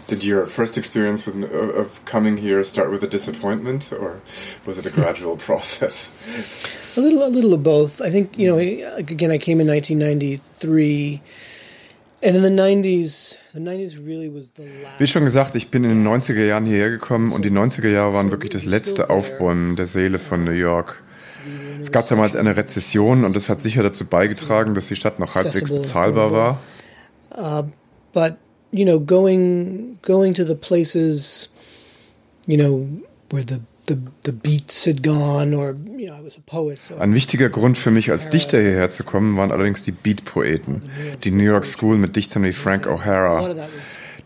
[0.06, 4.20] did your first experience with of coming here start with a disappointment or
[4.66, 6.12] was it a gradual process
[6.96, 8.00] A little, a little of both.
[8.00, 8.58] I think you know.
[8.96, 11.20] Again, I came in 1993,
[14.98, 18.14] Wie schon gesagt, ich bin in den 90er Jahren hierher gekommen und die 90er Jahre
[18.14, 21.02] waren wirklich das letzte Aufbäumen der Seele von New York.
[21.80, 25.34] Es gab damals eine Rezession und das hat sicher dazu beigetragen, dass die Stadt noch
[25.34, 26.60] halbwegs bezahlbar war.
[28.12, 28.38] but
[28.72, 31.50] you know, going going to the places,
[32.46, 32.88] you know,
[33.30, 36.96] where the the beats had gone, or you know, I was a poet, so.
[36.96, 40.82] Ein wichtiger Grund für mich als Dichter hierher zu kommen, waren allerdings die Beat-Poeten,
[41.24, 43.56] die New York School mit Dichtern wie Frank O'Hara.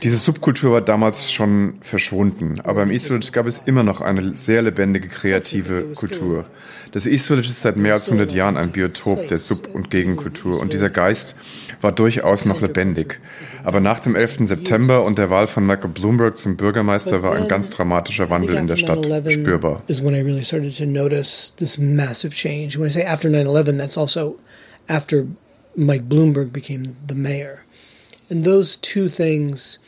[0.02, 4.34] Diese Subkultur war damals schon verschwunden, aber im East Village gab es immer noch eine
[4.34, 6.46] sehr lebendige kreative Kultur.
[6.92, 10.58] Das East Village ist seit mehr als 100 Jahren ein Biotop der Sub- und Gegenkultur.
[10.58, 11.36] Und dieser Geist
[11.80, 13.20] war durchaus noch lebendig.
[13.64, 14.46] Aber nach dem 11.
[14.46, 18.66] September und der Wahl von Michael Bloomberg zum Bürgermeister war ein ganz dramatischer Wandel in
[18.66, 19.82] der Stadt spürbar.
[19.86, 22.78] Is when I really started to notice this massive change.
[22.78, 24.36] When I say after 9/11, that's also
[24.88, 25.26] after
[25.76, 27.64] Mike Bloomberg became the mayor,
[28.28, 29.78] and those two things.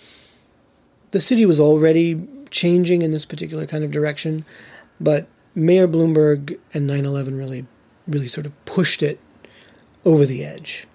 [1.10, 4.44] The city was already changing in this particular kind of direction,
[4.98, 7.66] but Mayor Bloomberg and 9/11 really,
[8.06, 9.18] really sort of pushed it
[10.04, 10.86] over the edge,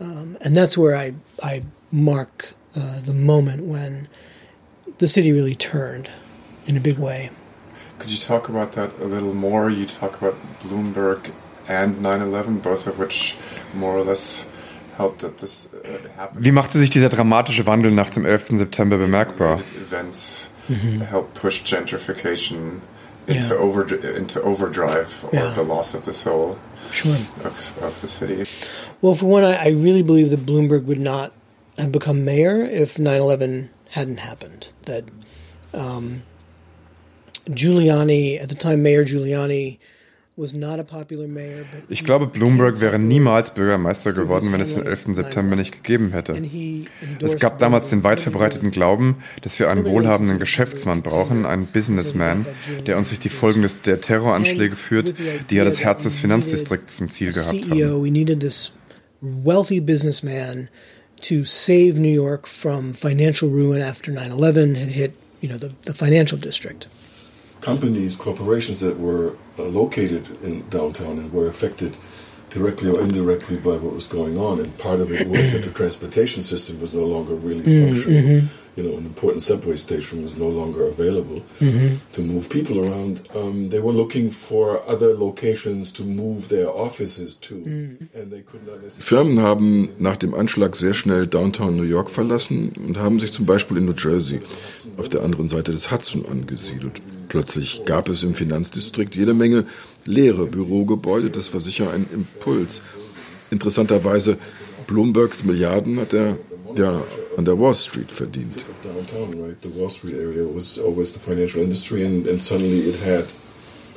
[0.00, 4.08] um, and that's where I I mark uh, the moment when
[4.98, 6.10] the city really turned
[6.66, 7.30] in a big way.
[7.98, 11.32] could you talk about that a little more you talk about bloomberg
[11.68, 13.36] and 9-11 both of which
[13.74, 14.46] more or less
[14.96, 18.58] helped that this uh, happened Wie machte sich dieser dramatische Wandel nach dem 11.
[18.58, 19.60] September bemerkbar?
[19.80, 20.50] events
[21.10, 22.80] helped push gentrification
[23.26, 23.42] Yeah.
[23.42, 25.50] into over into overdrive or Yeah.
[25.54, 26.58] the loss of the soul
[26.90, 27.14] Sure.
[27.44, 28.44] of, of the city
[29.00, 31.32] Well, for one, I, I really believe that Bloomberg would not
[31.78, 34.70] have become mayor if 9 11 hadn't happened.
[34.86, 35.04] That
[35.72, 36.22] um,
[37.48, 39.78] Giuliani, at the time, Mayor Giuliani,
[40.36, 41.64] was not a popular mayor.
[41.70, 45.14] But Ich glaube, Bloomberg wäre niemals Bürgermeister geworden, wenn es den 11.
[45.14, 46.40] September nicht gegeben hätte.
[47.22, 52.46] Es gab damals den weit verbreiteten Glauben, dass wir einen wohlhabenden Geschäftsmann brauchen, einen Businessman,
[52.86, 55.14] der uns durch die Folgen der Terroranschläge führt,
[55.50, 57.70] die ja das Herz des Finanzdistrikts zum Ziel gehabt haben.
[57.70, 58.72] CEO, we needed this
[59.20, 60.68] wealthy businessman
[61.22, 65.94] to save New York from financial ruin after 9/11 had hit, you know, the, the
[65.94, 66.88] financial district.
[67.64, 71.96] Companies, corporations that were uh, located in downtown and were affected
[72.50, 74.60] directly or indirectly by what was going on.
[74.60, 78.48] And part of it was that the transportation system was no longer really functioning.
[78.76, 83.22] You know, an important subway station was no longer available to move people around.
[83.32, 87.54] Um, they were looking for other locations to move their offices to,
[88.18, 89.36] and they could not necessarily.
[89.36, 93.46] Firmen haben nach dem Anschlag sehr schnell Downtown New York verlassen und haben sich zum
[93.46, 94.40] Beispiel in New Jersey
[94.98, 97.00] auf der anderen Seite des Hudson angesiedelt.
[97.34, 99.64] Plötzlich gab es im Finanzdistrikt jede Menge
[100.06, 101.30] leere Bürogebäude.
[101.30, 102.80] Das war sicher ein Impuls.
[103.50, 104.38] Interessanterweise,
[104.86, 106.38] Bloombergs Milliarden hat er
[106.76, 107.02] ja
[107.36, 108.64] an der Wall Street verdient.
[108.84, 109.56] Downtown, right?
[109.62, 113.24] The Wall Street area was always the financial industry, and, and suddenly it had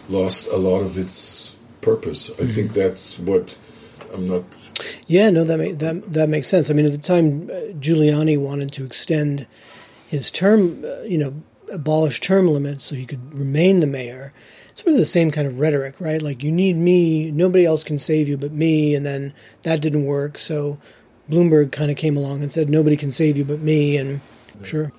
[0.09, 2.31] lost a lot of its purpose.
[2.41, 3.55] I think that's what
[4.11, 4.45] I'm not.
[5.05, 6.71] Yeah, no, that make, that that makes sense.
[6.71, 9.45] I mean, at the time, uh, Giuliani wanted to extend
[10.07, 11.33] his term, uh, you know,
[11.71, 14.33] abolish term limits so he could remain the mayor.
[14.75, 16.21] Sort of the same kind of rhetoric, right?
[16.21, 20.05] Like you need me, nobody else can save you but me, and then that didn't
[20.05, 20.37] work.
[20.37, 20.77] So
[21.29, 24.21] Bloomberg kind of came along and said nobody can save you but me, and
[24.63, 24.91] sure.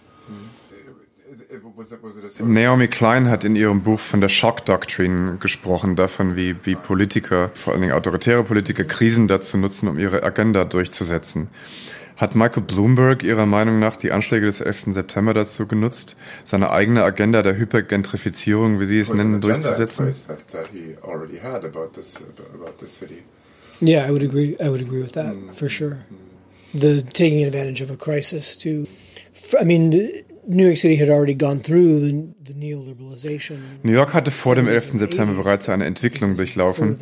[2.41, 7.51] Naomi Klein hat in ihrem Buch von der Shock Doctrine gesprochen, davon, wie, wie Politiker,
[7.55, 11.49] vor allen Dingen autoritäre Politiker, Krisen dazu nutzen, um ihre Agenda durchzusetzen.
[12.19, 14.87] Hat Michael Bloomberg Ihrer Meinung nach die Anschläge des 11.
[14.89, 20.13] September dazu genutzt, seine eigene Agenda der Hypergentrifizierung, wie Sie es nennen, durchzusetzen?
[23.81, 24.57] Yeah, I would agree.
[24.59, 26.05] I would agree with that for sure.
[26.75, 28.89] The taking advantage of a crisis to,
[29.59, 29.91] I mean,
[30.49, 33.59] New York City had already gone through the, the neoliberalization.
[33.85, 34.99] New York hatte vor dem 11.
[34.99, 36.99] September bereits eine Entwicklung durchlaufen,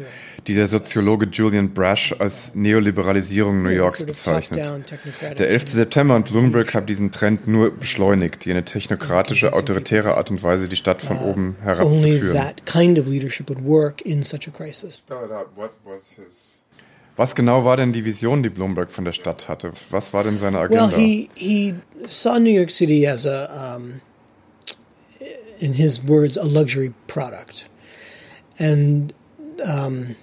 [0.47, 4.61] die der Soziologe Julian Brash als Neoliberalisierung New Yorks bezeichnet.
[5.39, 5.69] Der 11.
[5.71, 10.77] September und Bloomberg haben diesen Trend nur beschleunigt, jene technokratische, autoritäre Art und Weise, die
[10.77, 12.37] Stadt von oben herab zu Only führen.
[12.37, 15.03] that kind of leadership would work in such a crisis.
[17.17, 19.73] Was genau war denn die Vision, die Bloomberg von der Stadt hatte?
[19.91, 20.97] Was war denn seine Well, Agenda?
[20.97, 21.75] he he
[22.07, 24.01] saw New York City as a, um,
[25.59, 27.71] in his words, a luxury product,
[28.59, 29.15] and
[29.65, 30.15] um,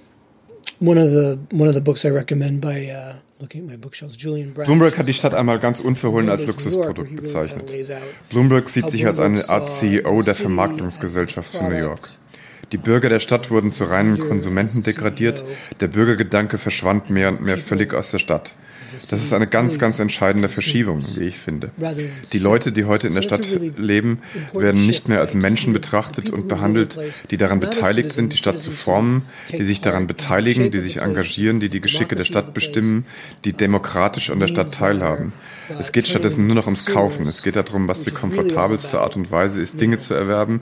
[0.83, 4.17] one of the one of the books I recommend by uh, looking at my bookshelves,
[4.17, 4.67] Julian Brash.
[4.67, 7.71] Bloomberg hat die Stadt einmal ganz unverhohlen als Luxusprodukt bezeichnet.
[8.29, 12.09] Bloomberg sieht sich als eine Art CEO der Vermarktungsgesellschaft von New York.
[12.71, 15.43] Die Bürger der Stadt wurden zu reinen Konsumenten a degradiert.
[15.79, 18.55] Der Bürgergedanke verschwand mehr und mehr völlig aus der Stadt.
[18.93, 21.71] Das ist eine ganz, ganz entscheidende Verschiebung, wie ich finde.
[22.31, 24.19] Die Leute, die heute in der Stadt leben,
[24.53, 26.97] werden nicht mehr als Menschen betrachtet und behandelt,
[27.31, 31.59] die daran beteiligt sind, die Stadt zu formen, die sich daran beteiligen, die sich engagieren,
[31.59, 33.05] die die Geschicke der Stadt bestimmen,
[33.45, 35.33] die demokratisch an der Stadt teilhaben.
[35.79, 37.27] Es geht stattdessen nur noch ums Kaufen.
[37.27, 40.61] Es geht darum, was die komfortabelste Art und Weise ist, Dinge zu erwerben,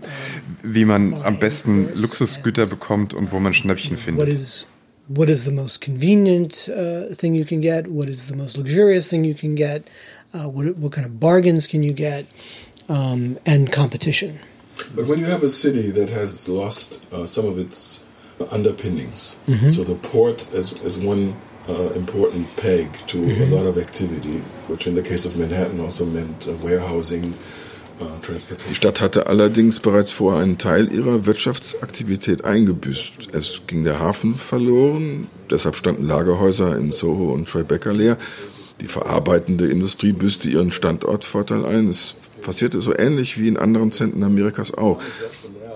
[0.63, 4.67] wie man am besten Luxusgüter bekommt und wo man Schnäppchen findet.
[5.15, 7.87] What is the most convenient uh, thing you can get?
[7.87, 9.89] What is the most luxurious thing you can get?
[10.33, 12.25] Uh, what what kind of bargains can you get?
[12.89, 14.39] Um, and competition.
[14.95, 18.05] But when you have a city that has lost uh, some of its
[18.49, 19.35] underpinnings,
[19.71, 21.35] so the port is, is one
[21.69, 26.05] uh, important peg to a lot of activity, which in the case of Manhattan also
[26.05, 27.37] meant uh, warehousing,
[28.69, 28.75] Die.
[28.75, 33.33] Stadt hatte allerdings bereits vorher einen Teil ihrer Wirtschaftsaktivität eingebüßt.
[33.33, 38.17] Es ging der Hafen verloren, deshalb standen Lagerhäuser in Soho und Tribeca leer.
[38.81, 41.89] Die verarbeitende Industrie büßte ihren Standortvorteil ein.
[41.89, 44.99] Es passierte so ähnlich wie in anderen Zentren Amerikas auch.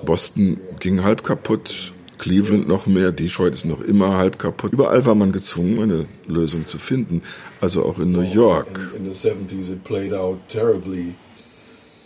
[0.03, 4.73] Boston ging halb kaputt, Cleveland noch mehr, Detroit ist noch immer halb kaputt.
[4.73, 7.21] Überall war man gezwungen, eine Lösung zu finden,
[7.61, 8.79] also auch in New York.
[8.97, 9.13] In, in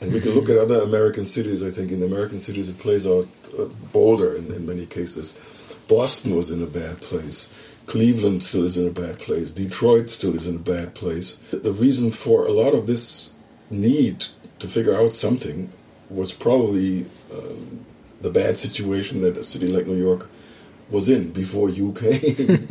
[0.02, 1.62] And we can look at other American cities.
[1.62, 5.38] I think in American cities, it plays out uh, bolder in, in many cases.
[5.88, 7.54] Boston was in a bad place.
[7.88, 9.52] Cleveland still is in a bad place.
[9.52, 11.38] Detroit still is in a bad place.
[11.52, 13.32] The reason for a lot of this
[13.72, 14.26] need
[14.60, 15.72] to figure out something
[16.10, 17.86] was probably um,
[18.22, 20.30] the bad situation that a city like New York
[20.92, 22.68] was in before you came.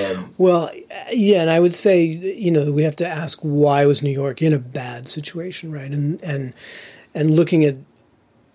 [0.16, 0.70] um, Well,
[1.10, 4.42] yeah, and I would say you know we have to ask why was New York
[4.42, 5.90] in a bad situation, right?
[5.90, 6.54] And and
[7.14, 7.76] and looking at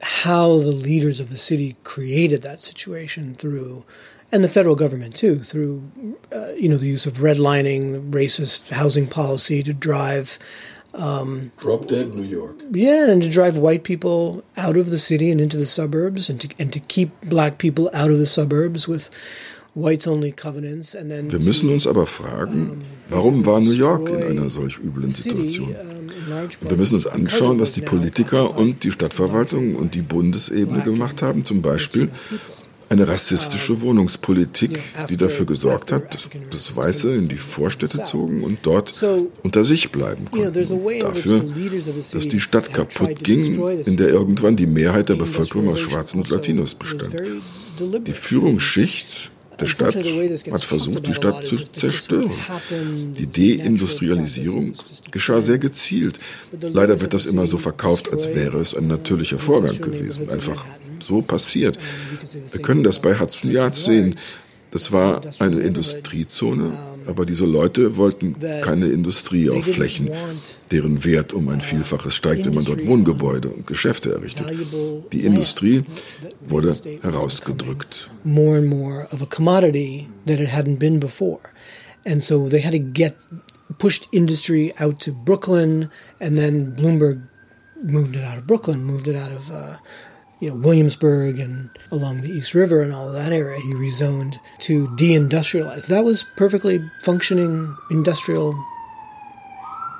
[0.01, 3.83] how the leaders of the city created that situation through,
[4.31, 5.89] and the federal government too, through
[6.33, 10.37] uh, you know the use of redlining, racist housing policy to drive.
[11.57, 12.55] Drop dead New York.
[12.73, 16.39] Yeah, and to drive white people out of the city and into the suburbs, and
[16.41, 19.09] to and to keep black people out of the suburbs with
[19.75, 24.23] whites only covenants, and then Wir müssen uns aber fragen, warum war New York in
[24.23, 25.75] einer solch üblen Situation?
[26.61, 31.21] Und wir müssen uns anschauen, was die Politiker und die Stadtverwaltung und die Bundesebene gemacht
[31.21, 31.43] haben.
[31.43, 32.09] Zum Beispiel
[32.89, 39.03] eine rassistische Wohnungspolitik, die dafür gesorgt hat, dass Weiße in die Vorstädte zogen und dort
[39.43, 40.99] unter sich bleiben konnten.
[40.99, 41.45] Dafür,
[42.11, 46.29] dass die Stadt kaputt ging, in der irgendwann die Mehrheit der Bevölkerung aus Schwarzen und
[46.29, 47.15] Latinos bestand.
[48.07, 52.31] Die Führungsschicht der Stadt hat versucht, die Stadt zu zerstören.
[53.17, 54.73] Die Deindustrialisierung
[55.11, 56.19] geschah sehr gezielt.
[56.51, 60.29] Leider wird das immer so verkauft, als wäre es ein natürlicher Vorgang gewesen.
[60.29, 60.65] Einfach
[60.99, 61.77] so passiert.
[62.51, 64.15] Wir können das bei Hudson Yards sehen.
[64.71, 70.09] Das war eine Industriezone, aber diese Leute wollten keine Industrie auf Flächen,
[70.71, 74.47] deren Wert um ein Vielfaches steigt, wenn man dort Wohngebäude und Geschäfte errichtet.
[75.13, 75.83] Die Industrie
[76.47, 78.09] wurde herausgedrückt.
[78.23, 81.39] More and more of a commodity that it hadn't been before.
[82.05, 83.15] And so they had to get
[83.77, 85.89] pushed industry out to Brooklyn
[86.19, 87.21] and then Bloomberg
[87.83, 89.77] moved it out of Brooklyn, moved it out of uh,
[90.39, 94.39] you know, Williamsburg and along the East River and all of that area, he rezoned
[94.59, 95.87] to deindustrialize.
[95.87, 98.53] That was perfectly functioning industrial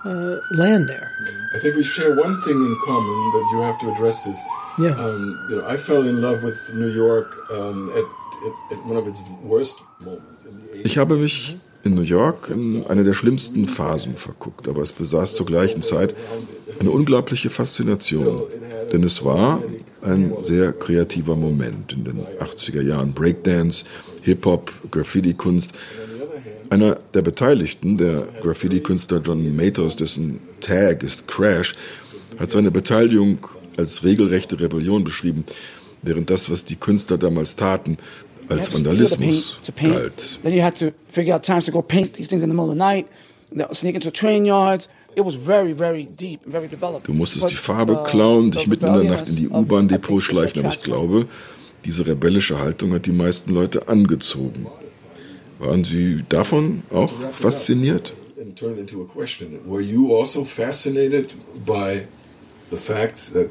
[0.05, 1.11] uh, land there.
[1.55, 4.37] I think we share one thing in common, but you have to address this.
[4.77, 4.89] Yeah.
[4.91, 8.05] Um, you know, I fell in love with New York um, at,
[8.45, 10.45] at, at, one of its worst moments.
[10.83, 15.35] Ich habe mich in New York in eine der schlimmsten Phasen verguckt, aber es besaß
[15.35, 16.15] zur gleichen Zeit
[16.79, 18.43] eine unglaubliche Faszination,
[18.91, 19.63] denn es war
[20.01, 23.13] ein sehr kreativer Moment in den 80er Jahren.
[23.13, 23.85] Breakdance,
[24.21, 25.73] Hip-Hop, Graffiti-Kunst.
[26.69, 31.75] Einer der Beteiligten, der Graffiti-Künstler John Matos, dessen Tag ist Crash,
[32.37, 33.39] hat seine Beteiligung
[33.77, 35.45] als regelrechte Rebellion beschrieben,
[36.01, 37.97] während das, was die Künstler damals taten,
[38.49, 40.39] als Vandalismus galt.
[40.43, 42.69] Then you had to figure out times to go paint these things in the middle
[42.69, 43.07] of the night,
[43.73, 44.89] sneak into train yards.
[45.17, 47.07] It was very, very deep and very developed.
[47.07, 50.71] Du musstest die Farbe klauen, dich mitten in der Nacht in die U-Bahn-Depots schleichen, aber
[50.71, 51.25] ich glaube,
[51.85, 54.67] diese rebellische Haltung hat die meisten Leute angezogen.
[55.57, 58.13] Waren Sie davon auch fasziniert?
[60.19, 61.33] Also fascinated
[61.65, 62.01] by
[62.69, 63.49] the fact that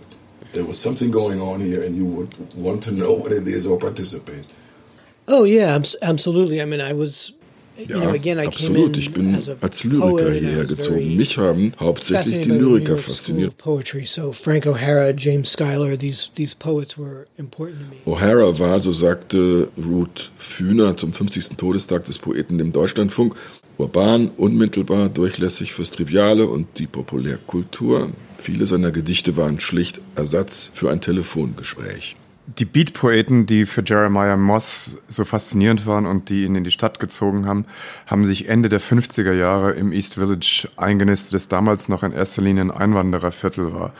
[0.53, 3.67] there was something going on here and you would want to know what it is
[3.67, 4.45] or participate?
[5.27, 6.61] Oh yeah, abs- absolutely.
[6.61, 7.33] I mean, I was.
[7.79, 8.97] You Ja, know, again, absolut.
[8.97, 11.17] Ich bin als Lyriker hierher gezogen.
[11.17, 13.55] Mich haben hauptsächlich die Lyriker fasziniert.
[18.07, 21.57] O'Hara war, so sagte Ruth Fühner zum 50.
[21.57, 23.35] Todestag des Poeten im Deutschlandfunk,
[23.79, 28.13] urban, unmittelbar, durchlässig fürs Triviale und die Populärkultur.
[28.39, 32.17] Viele seiner Gedichte waren schlicht Ersatz für ein Telefongespräch.
[32.47, 37.01] Die Beat-Poeten, die für Jeremiah Moss so faszinierend waren und die ihn in die Stadt
[37.01, 37.65] gezogen haben,
[38.07, 42.43] haben sich Ende der 50er Jahre im East Village eingenistet, das damals noch in erster
[42.43, 43.93] Linie ein Einwandererviertel war.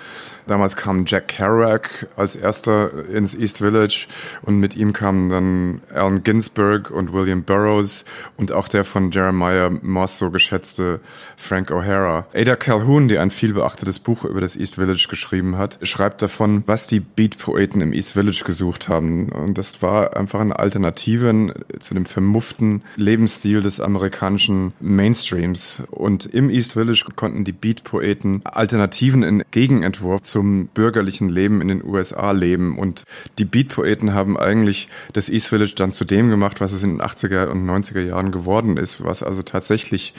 [0.47, 4.07] Damals kam Jack Kerouac als erster ins East Village
[4.43, 8.05] und mit ihm kamen dann Allen Ginsberg und William Burroughs
[8.37, 11.01] und auch der von Jeremiah Moss so geschätzte
[11.37, 12.25] Frank O'Hara.
[12.33, 16.87] Ada Calhoun, die ein vielbeachtetes Buch über das East Village geschrieben hat, schreibt davon, was
[16.87, 19.31] die Beat-Poeten im East Village gesucht haben.
[19.31, 25.83] Und das war einfach eine Alternative zu dem vermufften Lebensstil des amerikanischen Mainstreams.
[25.91, 31.83] Und im East Village konnten die Beat-Poeten Alternativen in Gegenentwurf zum bürgerlichen Leben in den
[31.83, 32.79] USA leben.
[32.79, 33.05] Und
[33.39, 37.01] die Beat-Poeten haben eigentlich das East Village dann zu dem gemacht, was es in den
[37.01, 40.13] 80er und 90er Jahren geworden ist, was also tatsächlich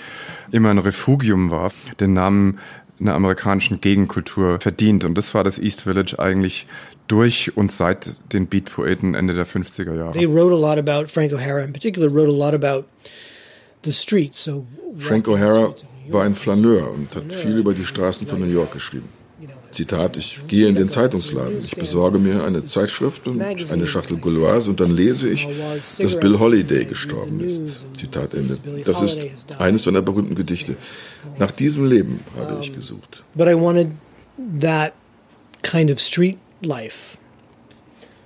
[0.51, 2.57] immer ein Refugium war, den Namen
[2.99, 5.03] einer amerikanischen Gegenkultur verdient.
[5.03, 6.65] Und das war das East Village eigentlich
[7.07, 10.13] durch und seit den Beat-Poeten Ende der 50er Jahre.
[10.13, 12.11] They wrote a lot about Frank O'Hara in particular.
[12.11, 12.87] Wrote a lot about
[13.83, 14.43] the streets.
[14.43, 14.65] So
[14.97, 15.75] Frank O'Hara
[16.09, 19.09] war ein Flaneur und hat viel über die Straßen von New York geschrieben.
[19.69, 24.69] Zitat, ich gehe in den Zeitungsladen, ich besorge mir eine Zeitschrift und eine Schachtel Gauloise
[24.69, 25.47] und dann lese ich,
[25.99, 27.85] dass Bill Holiday gestorben ist.
[27.95, 28.57] Zitat Ende.
[28.85, 29.27] Das ist
[29.59, 30.75] eines seiner berühmten Gedichte.
[31.37, 33.23] Nach diesem Leben habe ich gesucht.
[33.35, 33.89] But I wanted
[34.59, 34.93] that
[35.61, 37.17] kind of street life.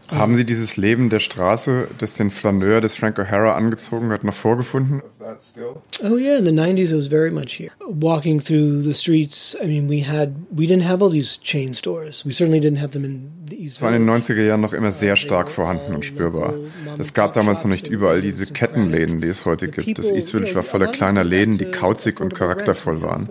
[0.10, 4.34] Haben Sie dieses Leben der Straße, das den Flaneur des Frank O'Hara angezogen hat, noch
[4.34, 5.02] vorgefunden?
[5.22, 5.84] That still?
[6.04, 7.70] Oh yeah, in the '90s it was very much here.
[7.88, 12.26] Walking through the streets, I mean, we had we didn't have all these chain stores.
[12.26, 14.42] We certainly didn't have them in the East Es war in den Village.
[14.42, 16.56] 90er Jahren noch immer sehr stark vorhanden und spürbar.
[16.98, 20.00] Es gab damals noch nicht überall diese Kettenläden, die es heute gibt.
[20.00, 23.30] Das East Village war voller kleiner Läden, die kauzig und charaktervoll waren.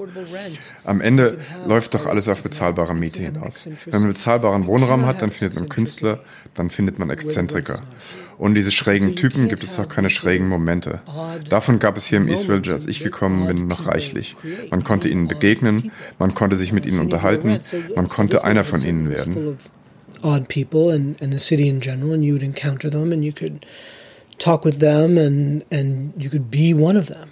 [0.85, 3.69] Am Ende läuft doch alles auf bezahlbare Miete hinaus.
[3.87, 6.21] Wenn man bezahlbaren Wohnraum hat, dann findet man Künstler,
[6.55, 7.81] dann findet man Exzentriker.
[8.41, 11.03] Und diese schrägen Typen gibt es auch keine schrägen Momente.
[11.51, 14.35] Davon gab es hier im East Village, als ich gekommen bin, noch reichlich.
[14.71, 17.61] Man konnte ihnen begegnen, man konnte sich mit ihnen unterhalten,
[17.95, 19.59] man konnte einer von ihnen werden.
[20.23, 23.33] Odd people and, and the city in general, and you would encounter them, and you
[23.33, 23.65] could
[24.39, 27.29] talk with them, and and you could be one of them.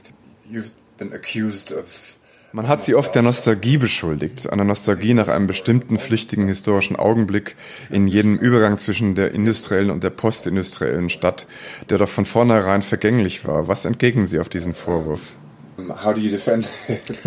[0.51, 2.18] You've been accused of
[2.51, 7.57] Man hat sie oft der Nostalgie beschuldigt, einer Nostalgie nach einem bestimmten flüchtigen historischen Augenblick
[7.90, 11.46] in jedem Übergang zwischen der industriellen und der postindustriellen Stadt,
[11.90, 13.68] der doch von vornherein vergänglich war.
[13.68, 15.36] Was entgegnen Sie auf diesen Vorwurf?
[15.78, 17.11] How do you defend it?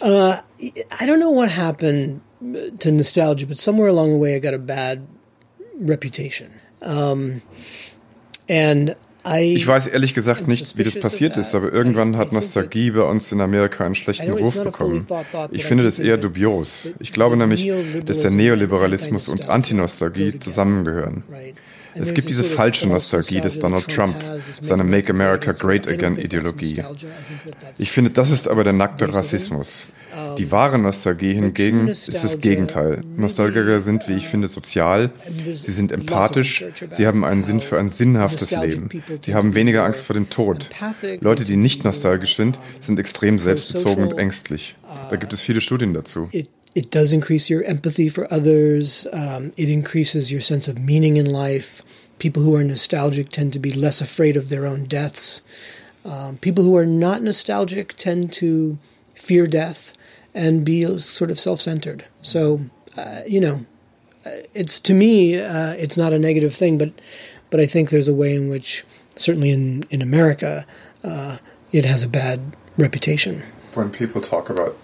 [0.00, 2.20] uh, I don't know what happened
[2.78, 5.06] to nostalgia, but somewhere along the way I got a bad
[5.80, 6.48] reputation.
[6.80, 7.42] Um,
[8.48, 8.94] and
[9.40, 13.30] ich weiß ehrlich gesagt nicht, wie das passiert ist, aber irgendwann hat Nostalgie bei uns
[13.30, 15.06] in Amerika einen schlechten Ruf bekommen.
[15.50, 16.90] Ich finde das eher dubios.
[16.98, 17.70] Ich glaube nämlich,
[18.04, 21.22] dass der Neoliberalismus und Antinostalgie zusammengehören.
[21.94, 24.16] Es gibt diese falsche Nostalgie des Donald Trump,
[24.60, 26.82] seine Make America Great Again Ideologie.
[27.78, 29.86] Ich finde, das ist aber der nackte Rassismus.
[30.38, 33.00] Die wahre Nostalgie hingegen ist das Gegenteil.
[33.16, 35.10] Nostalgiker sind, wie ich finde, sozial,
[35.46, 38.88] sie sind empathisch, sie haben einen Sinn für ein sinnhaftes Leben,
[39.20, 40.68] sie haben weniger Angst vor dem Tod.
[41.20, 44.76] Leute, die nicht nostalgisch sind, sind extrem selbstbezogen und ängstlich.
[45.10, 46.28] Da gibt es viele Studien dazu.
[46.74, 49.06] It does increase your empathy for others.
[49.12, 51.82] Um, it increases your sense of meaning in life.
[52.18, 55.42] People who are nostalgic tend to be less afraid of their own deaths.
[56.04, 58.78] Um, people who are not nostalgic tend to
[59.14, 59.92] fear death
[60.34, 62.04] and be sort of self-centered.
[62.22, 62.60] So,
[62.96, 63.66] uh, you know,
[64.54, 66.90] it's to me, uh, it's not a negative thing, but
[67.50, 68.84] but I think there's a way in which,
[69.16, 70.66] certainly in in America,
[71.04, 71.38] uh,
[71.72, 72.40] it has a bad
[72.78, 73.42] reputation.
[73.74, 74.76] When people talk about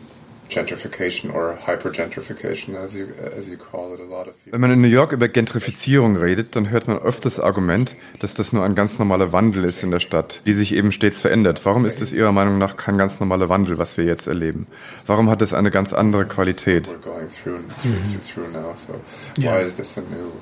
[0.49, 4.53] gentrification or hypergentrification, as you, as you call it, a lot of people.
[4.53, 8.35] Wenn man in New York über Gentrifizierung redet, dann hört man oft das Argument, dass
[8.35, 11.65] das nur ein ganz normaler Wandel ist in der Stadt, die sich eben stets verändert.
[11.65, 14.67] Warum ist es Ihrer Meinung nach kein ganz normaler Wandel, was wir jetzt erleben?
[15.07, 16.89] Warum hat es eine ganz andere Qualität?
[16.89, 19.01] We're going through, through, through now, so
[19.39, 20.33] why is this a new,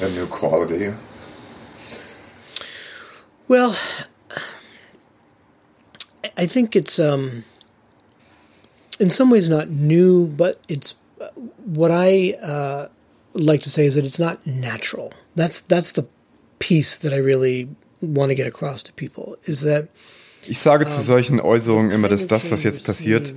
[0.00, 0.92] a new quality?
[3.48, 3.74] Well,
[6.38, 7.44] I think it's um,
[9.02, 10.94] in some ways not new, but it's
[11.64, 12.86] what I uh,
[13.34, 15.12] like to say is that it's not natural.
[15.34, 16.06] That's that's the
[16.58, 17.68] piece that I really
[18.00, 19.88] want to get across to people is that.
[20.48, 23.32] Ich sage zu solchen Äußerungen immer, dass das, was jetzt passiert,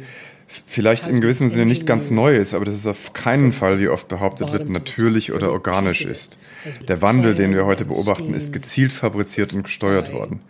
[0.65, 3.87] vielleicht in gewissem Sinne nicht ganz neu ist, aber dass es auf keinen Fall, wie
[3.87, 6.37] oft behauptet wird, natürlich oder organisch ist.
[6.87, 10.41] Der Wandel, den wir heute beobachten, ist gezielt fabriziert und gesteuert worden.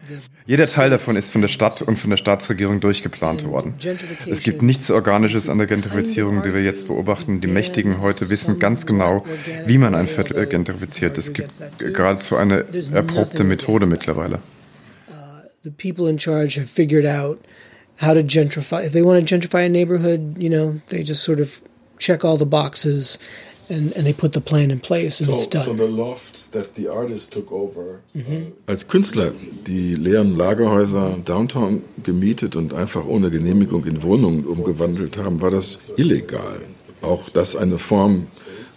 [0.45, 3.73] Jeder Teil davon ist von der Stadt und von der Staatsregierung durchgeplant worden.
[4.27, 7.41] Es gibt nichts Organisches an der Gentrifizierung, die wir jetzt beobachten.
[7.41, 9.25] Die Mächtigen heute wissen ganz genau,
[9.65, 11.17] wie man ein Viertel gentrifiziert.
[11.17, 14.39] Es gibt geradezu eine erprobte Methode mittlerweile.
[15.63, 17.39] The people in charge have figured out
[17.97, 18.85] how to gentrify.
[18.85, 21.61] If they want to gentrify a neighborhood, you know, they just sort of
[21.97, 23.17] check all the boxes
[23.69, 25.65] and, and they put the plan in place and So, it's done.
[25.65, 28.01] so the lofts that the artist took over.
[28.15, 28.19] uh,
[28.67, 29.31] Als Künstler
[29.65, 35.77] die leeren Lagerhäuser downtown gemietet und einfach ohne Genehmigung in Wohnungen umgewandelt haben, war das
[35.97, 36.59] illegal.
[37.01, 38.27] Auch das eine Form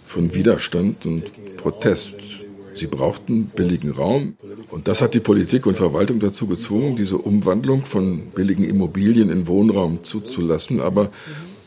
[0.07, 2.38] von Widerstand und Protest.
[2.79, 4.35] Sie brauchten billigen Raum
[4.71, 9.47] und das hat die Politik und Verwaltung dazu gezwungen, diese Umwandlung von billigen Immobilien in
[9.47, 10.79] Wohnraum zuzulassen.
[10.81, 11.11] Aber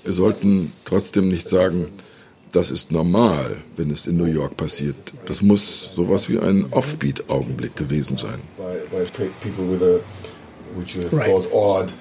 [0.04, 1.86] wir sollten trotzdem nicht sagen,
[2.52, 4.96] das ist normal, wenn es in New York passiert.
[5.26, 8.40] Das muss sowas wie ein Offbeat-Augenblick gewesen sein.
[8.58, 10.00] by, by pe- people with a,
[10.78, 11.26] which you have Right.
[11.30, 11.92] called odd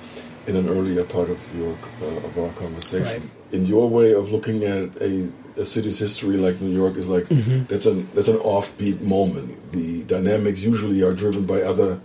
[0.48, 3.22] in an earlier part of your uh, of our conversation.
[3.24, 3.54] Right.
[3.54, 5.30] In your way of looking at a,
[5.62, 7.66] a city's history, like New York, is like Mm-hmm.
[7.72, 9.72] that's an that's an offbeat moment.
[9.72, 12.00] The dynamics usually are driven by other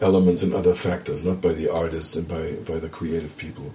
[0.00, 3.72] elements and other factors, not by the artists and by by the creative people.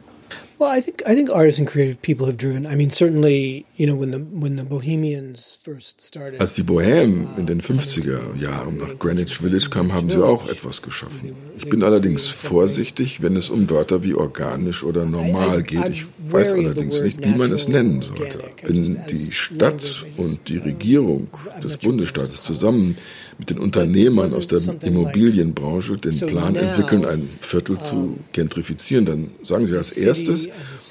[0.57, 2.65] Well, I think I think artists and creative people have driven.
[2.65, 6.39] I mean, certainly, you know, when the when the Bohemians first started.
[6.39, 10.81] Als die Bohemen in den 50er Jahren nach Greenwich Village kamen, haben sie auch etwas
[10.81, 11.35] geschaffen.
[11.57, 15.89] Ich bin allerdings vorsichtig, wenn es um Wörter wie organisch oder normal geht.
[15.89, 18.39] Ich weiß allerdings nicht, wie man es nennen sollte.
[18.63, 21.27] Wenn die Stadt und die Regierung
[21.61, 22.95] des Bundesstaates zusammen
[23.37, 29.67] mit den Unternehmern aus der Immobilienbranche den Plan entwickeln, ein Viertel zu gentrifizieren, dann sagen
[29.67, 30.44] sie als erstes,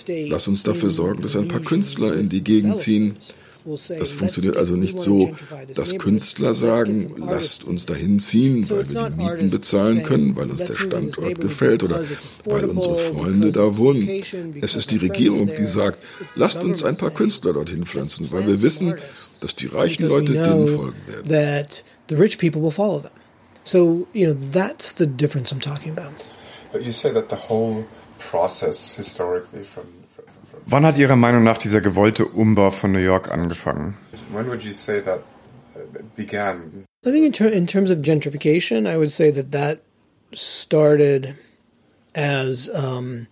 [0.09, 3.17] lass uns dafür sorgen, dass ein paar Künstler in die Gegend ziehen.
[3.65, 5.35] Das funktioniert also nicht so,
[5.75, 10.65] dass Künstler sagen, lasst uns dahin ziehen, weil wir die Mieten bezahlen können, weil uns
[10.65, 12.03] der Standort gefällt oder
[12.45, 14.23] weil unsere Freunde da wohnen.
[14.61, 15.99] Es ist die Regierung, die sagt,
[16.35, 18.95] lasst uns ein paar Künstler dorthin pflanzen, weil wir wissen,
[19.41, 21.29] dass die reichen Leute denen folgen werden.
[21.31, 23.13] That the rich people will follow them.
[23.63, 26.13] So you know that's the difference I'm talking about.
[26.71, 27.87] But you say that the whole
[28.31, 32.99] process historically from, from, from Wann hat Ihrer Meinung nach dieser gewollte Umbau von New
[32.99, 33.97] York angefangen?
[34.33, 35.21] when would you say that
[35.77, 35.81] uh,
[36.17, 36.87] began?
[37.07, 39.81] I think in, ter- in terms of gentrification, I would say that that
[40.33, 41.37] started
[42.15, 43.27] as um,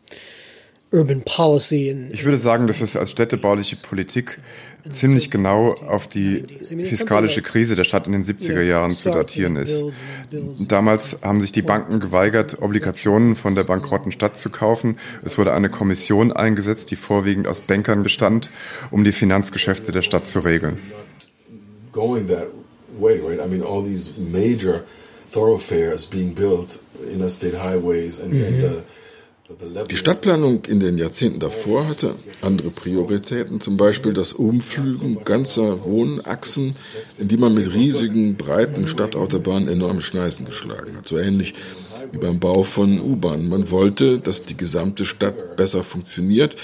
[0.93, 4.39] urban policy and Ich würde sagen, dass es als städtebauliche Politik
[4.91, 6.43] ziemlich genau auf die
[6.85, 9.83] fiskalische Krise der Stadt in den 70er Jahren zu datieren ist.
[10.69, 14.99] Damals haben sich die Banken geweigert, Obligationen von der bankrotten Stadt zu kaufen.
[15.25, 18.51] Es wurde eine Kommission eingesetzt, die vorwiegend aus Bankern bestand,
[18.91, 20.79] um die Finanzgeschäfte der Stadt zu regeln.
[21.93, 22.27] going
[29.91, 36.75] Die Stadtplanung in den Jahrzehnten davor hatte andere Prioritäten, zum Beispiel das Umflügen ganzer Wohnachsen,
[37.19, 41.09] in die man mit riesigen, breiten Stadtautobahnen enorme Schneisen geschlagen hat.
[41.09, 41.55] So ähnlich
[42.13, 43.49] wie beim Bau von U-Bahnen.
[43.49, 46.57] Man wollte, dass die gesamte Stadt besser funktioniert.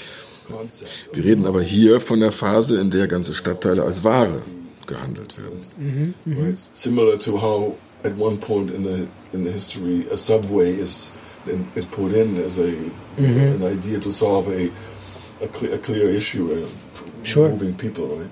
[1.13, 4.41] Wir reden aber hier von der Phase, in der ganze Stadtteile als Ware
[4.87, 6.15] gehandelt werden.
[6.25, 6.57] right?
[6.73, 11.11] Similar to how at one point in the in the history a subway is
[11.75, 12.71] it put in as a
[13.17, 14.71] an idea to solve a
[15.41, 16.69] a, cle- a clear issue uh,
[17.23, 17.49] Sure.
[17.49, 18.29] moving people, right?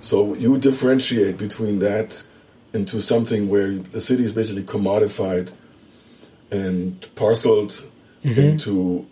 [0.00, 2.22] So you differentiate between that
[2.72, 5.52] into something where the city is basically commodified
[6.50, 7.72] and parceled
[8.22, 9.06] into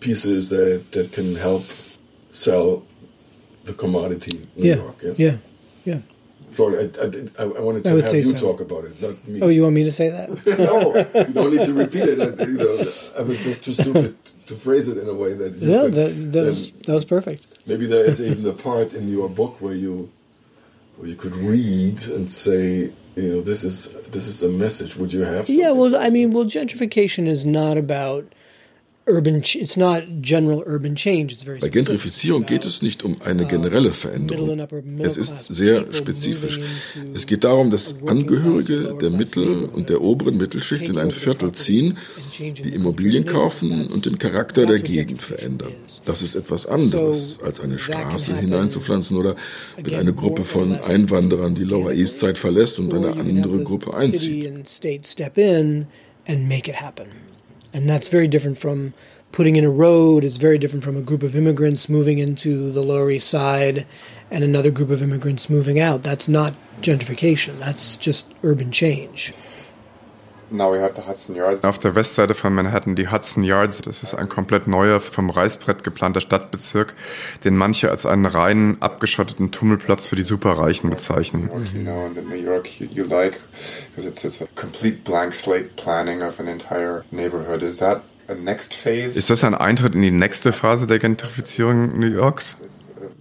[0.00, 1.64] pieces that that can help
[2.30, 2.82] sell
[3.64, 4.96] the commodity New yeah, York.
[5.02, 5.18] Yes?
[5.18, 5.36] yeah,
[5.84, 5.98] yeah.
[6.54, 8.38] Sorry, I, I, did- I I wanted I to would have you so.
[8.38, 9.40] talk about it, not me.
[9.42, 10.28] Oh, you want me to say that?
[10.58, 10.96] no,
[11.26, 12.20] you don't need to repeat it.
[12.20, 12.84] I, you know,
[13.18, 15.94] I was just too stupid to phrase it in a way that you no, could,
[15.94, 17.46] that that was that was perfect.
[17.66, 20.10] maybe there is even a part in your book where you
[20.96, 24.96] where you could read and say, you know, this is this is a message.
[24.96, 25.48] Would you have?
[25.48, 28.24] Yeah, well, I mean, well, gentrification is not about
[31.60, 31.68] Bei.
[31.68, 34.60] Gentrifizierung geht es nicht um eine generelle Veränderung.
[35.00, 36.60] Es ist sehr spezifisch.
[37.12, 41.96] Es geht darum, dass Angehörige der Mittel- und der oberen Mittelschicht in ein Viertel ziehen,
[42.38, 45.72] die Immobilien kaufen und den Charakter der Gegend verändern.
[46.04, 49.34] Das ist etwas anderes, als eine Straße hineinzupflanzen oder
[49.82, 54.52] wenn eine Gruppe von Einwanderern die Lower East Side verlässt und eine andere Gruppe einzieht.
[57.72, 58.94] And that's very different from
[59.32, 60.24] putting in a road.
[60.24, 63.86] It's very different from a group of immigrants moving into the Lower East Side
[64.30, 66.02] and another group of immigrants moving out.
[66.02, 67.58] That's not gentrification.
[67.58, 69.32] That's just urban change.
[71.64, 73.82] Auf der Westseite von Manhattan die Hudson Yards.
[73.82, 76.94] Das ist ein komplett neuer, vom Reißbrett geplanter Stadtbezirk,
[77.44, 81.50] den manche als einen reinen, abgeschotteten Tummelplatz für die Superreichen bezeichnen.
[89.16, 92.56] Ist das ein Eintritt in die nächste Phase der Gentrifizierung New Yorks?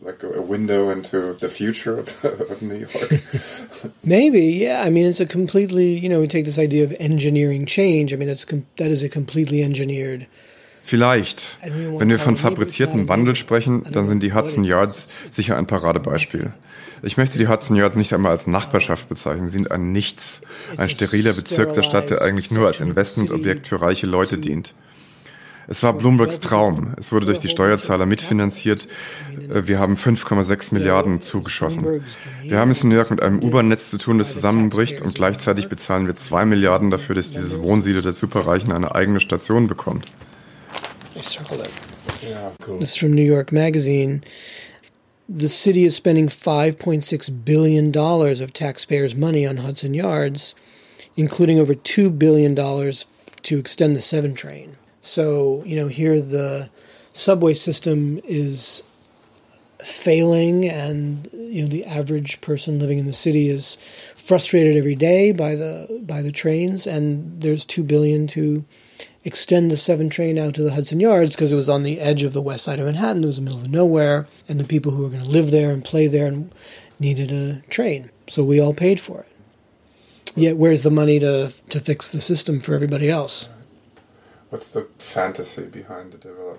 [0.02, 3.22] Like a, a window into the future of, of New York?
[4.04, 4.82] Maybe, yeah.
[4.84, 8.12] I mean, it's a completely, you know, we take this idea of engineering change.
[8.12, 8.46] I mean, it's
[8.78, 10.28] that is a completely engineered.
[10.84, 11.60] Vielleicht.
[11.62, 16.54] Wenn wir von fabriziertem Wandel sprechen, dann sind die Hudson Yards sicher ein Paradebeispiel.
[17.04, 19.48] Ich möchte die Hudson Yards nicht einmal als Nachbarschaft bezeichnen.
[19.48, 20.42] Sie sind ein Nichts,
[20.78, 24.74] ein steriler Bezirk der Stadt, der eigentlich nur als Investmentobjekt für reiche Leute dient.
[25.72, 26.94] Es war Bloombergs Traum.
[26.98, 28.90] Es wurde durch die Steuerzahler mitfinanziert.
[29.50, 32.04] Äh, Wir haben 5,6 Milliarden zugeschossen.
[32.44, 35.70] Wir haben es in New York mit einem U-Bahn-Netz zu tun, das zusammenbricht und gleichzeitig
[35.70, 40.08] bezahlen wir 2 Milliarden dafür, dass dieses Wohnsiedel der Superreichen eine eigene Station bekommt.
[41.16, 41.70] I circled it.
[42.22, 42.80] yeah, cool.
[42.80, 44.20] This is from New York Magazine.
[45.30, 50.54] The city is spending $5.6 billion of taxpayers' money on Hudson Yards,
[51.16, 54.76] including over $2 billion to extend the 7 train.
[55.02, 56.70] So, you know, here the
[57.14, 58.84] subway system is
[59.80, 63.78] failing, and, you know, the average person living in the city is
[64.16, 68.64] frustrated every day by the by the trains, and there's 2 billion to
[69.24, 72.24] extend the 7 train out to the Hudson Yards because it was on the edge
[72.24, 73.24] of the west side of Manhattan.
[73.24, 75.50] It was in the middle of nowhere, and the people who were going to live
[75.52, 76.54] there and play there and
[77.00, 78.12] needed a train.
[78.28, 79.28] So we all paid for it.
[80.36, 83.50] Yet, where's the money to to fix the system for everybody else?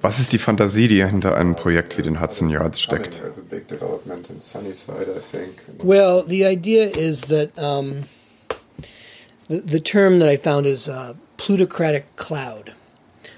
[0.01, 3.21] Was ist die Fantasie, die hinter einem Projekt wie den Hudson Yards steckt?
[3.21, 5.61] there's a big development in Sunnyside, I think.
[5.83, 8.05] Well, the idea is that um,
[9.49, 12.73] the the term that I found is uh, plutocratic cloud.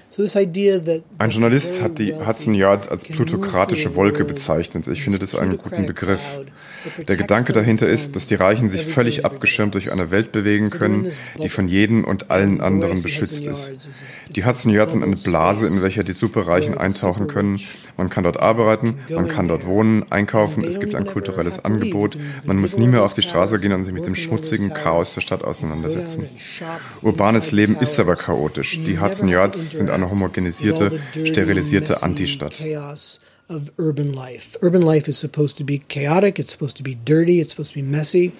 [0.09, 4.87] So this idea that Ein Journalist hat die Hudson Yards als plutokratische Wolke bezeichnet.
[4.87, 6.21] Ich finde das einen guten Begriff.
[7.07, 11.11] Der Gedanke dahinter ist, dass die Reichen sich völlig abgeschirmt durch eine Welt bewegen können,
[11.41, 13.71] die von jedem und allen anderen beschützt ist.
[14.29, 17.59] Die Hudson Yards sind eine Blase, in welcher die Superreichen eintauchen können.
[17.97, 22.17] Man kann dort arbeiten, man kann dort wohnen, einkaufen, es gibt ein kulturelles Angebot.
[22.45, 25.21] Man muss nie mehr auf die Straße gehen und sich mit dem schmutzigen Chaos der
[25.21, 26.29] Stadt auseinandersetzen.
[27.01, 28.81] Urbanes Leben ist aber chaotisch.
[28.83, 32.59] Die Hudson Yards sind eine eine homogenisierte, sterilisierte Antistadt.
[33.49, 34.55] Of urban life.
[34.61, 37.75] Urban life is supposed to be chaotic, it's supposed to be dirty, it's supposed to
[37.75, 38.33] be messy.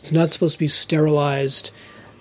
[0.00, 1.70] It's not supposed to be sterilized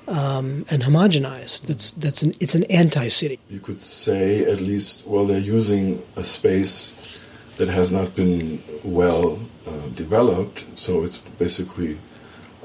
[0.07, 1.67] um, and homogenized.
[1.67, 3.39] That's that's an it's an anti-city.
[3.49, 7.27] You could say at least, well, they're using a space
[7.57, 11.97] that has not been well uh, developed, so it's basically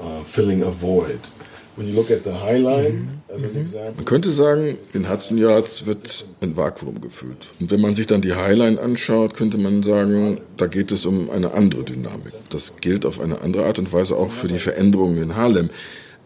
[0.01, 1.19] uh, filling a void.
[1.75, 5.37] When you look at the High Line as an example, Man könnte sagen, in Hudson
[5.37, 7.47] Yards wird ein Vakuum gefüllt.
[7.59, 11.29] Und wenn man sich dann die Highline anschaut, könnte man sagen, da geht es um
[11.29, 12.33] eine andere Dynamik.
[12.49, 15.69] Das gilt auf eine andere Art und Weise auch für die Veränderungen in Harlem.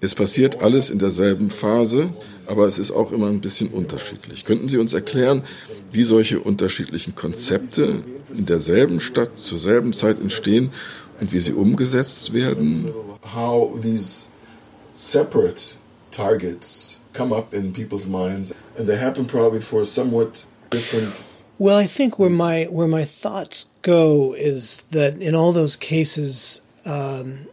[0.01, 2.10] Es passiert alles in derselben Phase,
[2.47, 4.45] aber es ist auch immer ein bisschen unterschiedlich.
[4.45, 5.43] Könnten Sie uns erklären,
[5.91, 7.95] wie solche unterschiedlichen Konzepte
[8.36, 10.72] in derselben Stadt zur selben Zeit entstehen
[11.20, 12.93] und wie sie umgesetzt werden?
[13.22, 14.28] how these
[14.95, 15.74] separate
[16.12, 21.26] targets come up in people's minds, and they happen probably for somewhat different
[21.57, 26.62] Well, I think where my where my thoughts go is that in all those cases,
[26.86, 27.47] um,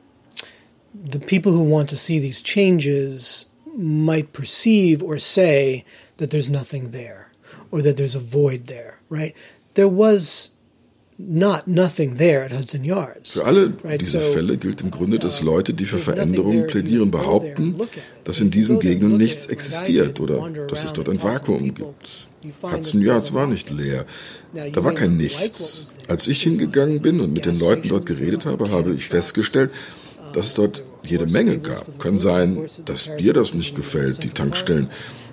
[0.94, 5.84] the people who want to see these changes might perceive or say
[6.18, 7.30] that there's nothing there,
[7.70, 9.00] or that there's a void there.
[9.08, 9.34] Right?
[9.74, 10.50] There was
[11.18, 13.34] not nothing there at Hudson Yards.
[13.34, 17.76] Für alle diese Fälle gilt im Grunde, dass uh, Leute, die für Veränderungen plädieren, behaupten,
[18.24, 22.28] dass in diesen Gegenden nichts existiert oder dass es dort ein Vakuum gibt.
[22.62, 24.04] Hudson Yards war nicht leer.
[24.72, 25.94] Da war kein Nichts.
[26.08, 29.70] Als ich hingegangen bin und mit den Leuten dort geredet habe, habe ich shops, festgestellt,
[30.32, 31.98] dass es dort jede Menge gab.
[31.98, 34.88] Kann sein, dass dir das nicht gefällt, die Tankstellen,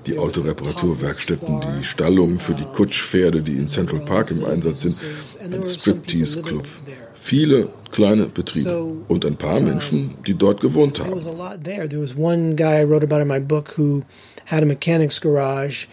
[0.06, 5.00] die Autoreparaturwerkstätten, die Stallungen für die Kutschpferde, die in Central Park im Einsatz sind,
[5.42, 6.66] ein Striptease-Club.
[7.14, 11.22] Viele kleine Betriebe und ein paar Menschen, die dort gewohnt haben.
[11.64, 14.04] There was one guy I wrote about in my book who
[14.46, 15.88] had a mechanics garage,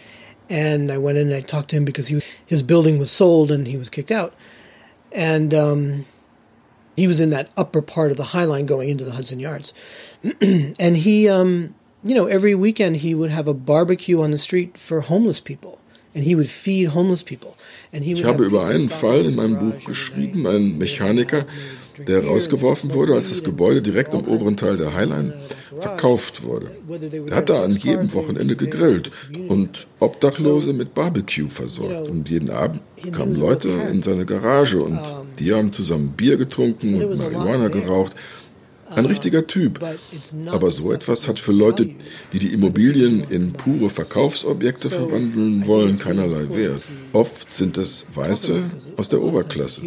[0.49, 3.49] and I went in and I talked to him because he his building was sold
[3.49, 4.33] and he was kicked out,
[5.13, 6.05] and um,
[6.97, 9.73] he was in that upper part of the High Line going into the Hudson Yards,
[10.41, 11.73] and he, um,
[12.03, 15.77] you know, every weekend he would have a barbecue on the street for homeless people.
[16.13, 17.55] And he would feed homeless people.
[17.93, 20.55] And he would Ich habe have über einen Fall in meinem Buch geschrieben, night.
[20.55, 21.45] ein Mechaniker,
[22.05, 25.33] der rausgeworfen wurde, als das Gebäude direkt im oberen Teil der Highline
[25.79, 26.71] verkauft wurde.
[27.29, 29.09] Er hat da an jedem Wochenende gegrillt
[29.47, 32.09] und Obdachlose mit Barbecue versorgt.
[32.09, 32.81] Und jeden Abend
[33.13, 34.99] kamen Leute in seine Garage und
[35.39, 38.15] die haben zusammen Bier getrunken und Marihuana geraucht.
[38.95, 39.79] Ein richtiger Typ.
[40.47, 41.89] Aber so etwas hat für Leute,
[42.33, 46.83] die die Immobilien in pure Verkaufsobjekte verwandeln wollen, keinerlei Wert.
[47.13, 48.61] Oft sind es Weiße
[48.97, 49.81] aus der Oberklasse.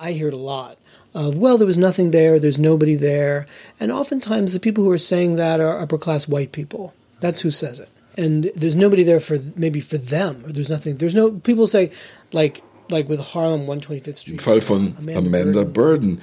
[0.00, 0.78] I hear it a lot
[1.14, 3.46] of, well, there was nothing there, there's nobody there.
[3.78, 6.92] And oftentimes the people who are saying that are upper class white people.
[7.20, 7.88] That's who says it.
[8.16, 10.96] And there's nobody there for maybe for them, or there's nothing.
[10.96, 11.90] There's no people say
[12.32, 14.32] like like with Harlem 125th Street.
[14.34, 16.20] Im Fall von Amanda Burden,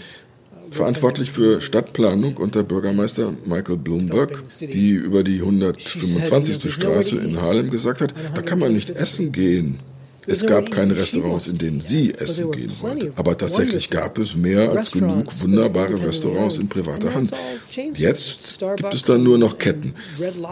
[0.74, 6.72] verantwortlich für Stadtplanung unter Bürgermeister Michael Bloomberg, die über die 125.
[6.72, 9.80] Straße in Harlem gesagt hat, da kann man nicht essen gehen.
[10.26, 13.12] Es gab keine Restaurants, in denen sie essen gehen wollte.
[13.16, 17.32] Aber tatsächlich gab es mehr als genug wunderbare Restaurants in privater Hand.
[17.94, 19.94] Jetzt gibt es dann nur noch Ketten,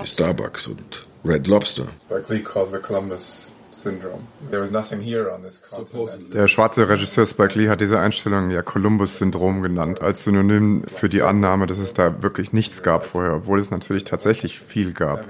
[0.04, 1.88] Starbucks und Red Lobster.
[2.10, 4.28] Called the Columbus syndrome.
[4.50, 6.34] There was nothing here on this continent.
[6.34, 11.22] Der schwarze Regisseur Spike Lee hat diese Einstellung ja Columbus-Syndrom genannt, als Synonym für die
[11.22, 15.26] Annahme, dass es da wirklich nichts gab vorher, obwohl es natürlich tatsächlich viel gab.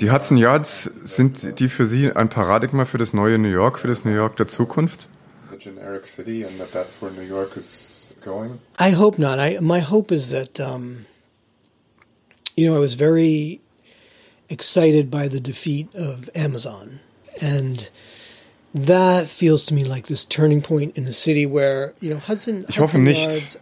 [0.00, 3.88] Die Hudson Yards, sind die für Sie ein Paradigma für das neue New York, für
[3.88, 5.08] das New York der Zukunft?
[5.50, 8.60] the generic city and that that's where New York is going?
[8.78, 9.38] I hope not.
[9.38, 11.06] I my hope is that um,
[12.56, 13.60] you know I was very
[14.48, 17.00] excited by the defeat of Amazon,
[17.40, 17.90] and
[18.74, 22.64] that feels to me like this turning point in the city where you know Hudson.
[22.68, 23.58] Ich hoffe nicht.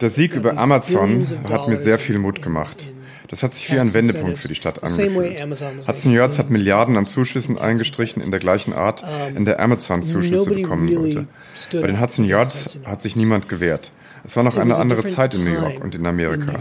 [0.00, 2.88] Der Sieg über Amazon hat mir sehr viel Mut gemacht.
[3.28, 5.40] Das hat sich wie ein Wendepunkt für die Stadt angefühlt.
[5.88, 9.02] Hudson Yards hat Milliarden an Zuschüssen eingestrichen in der gleichen Art,
[9.34, 11.26] in der Amazon Zuschüsse bekommen sollte.
[11.72, 13.90] Bei den Hudson Yards hat sich niemand gewehrt.
[14.24, 16.58] Es war noch eine andere Zeit in New York und in Amerika.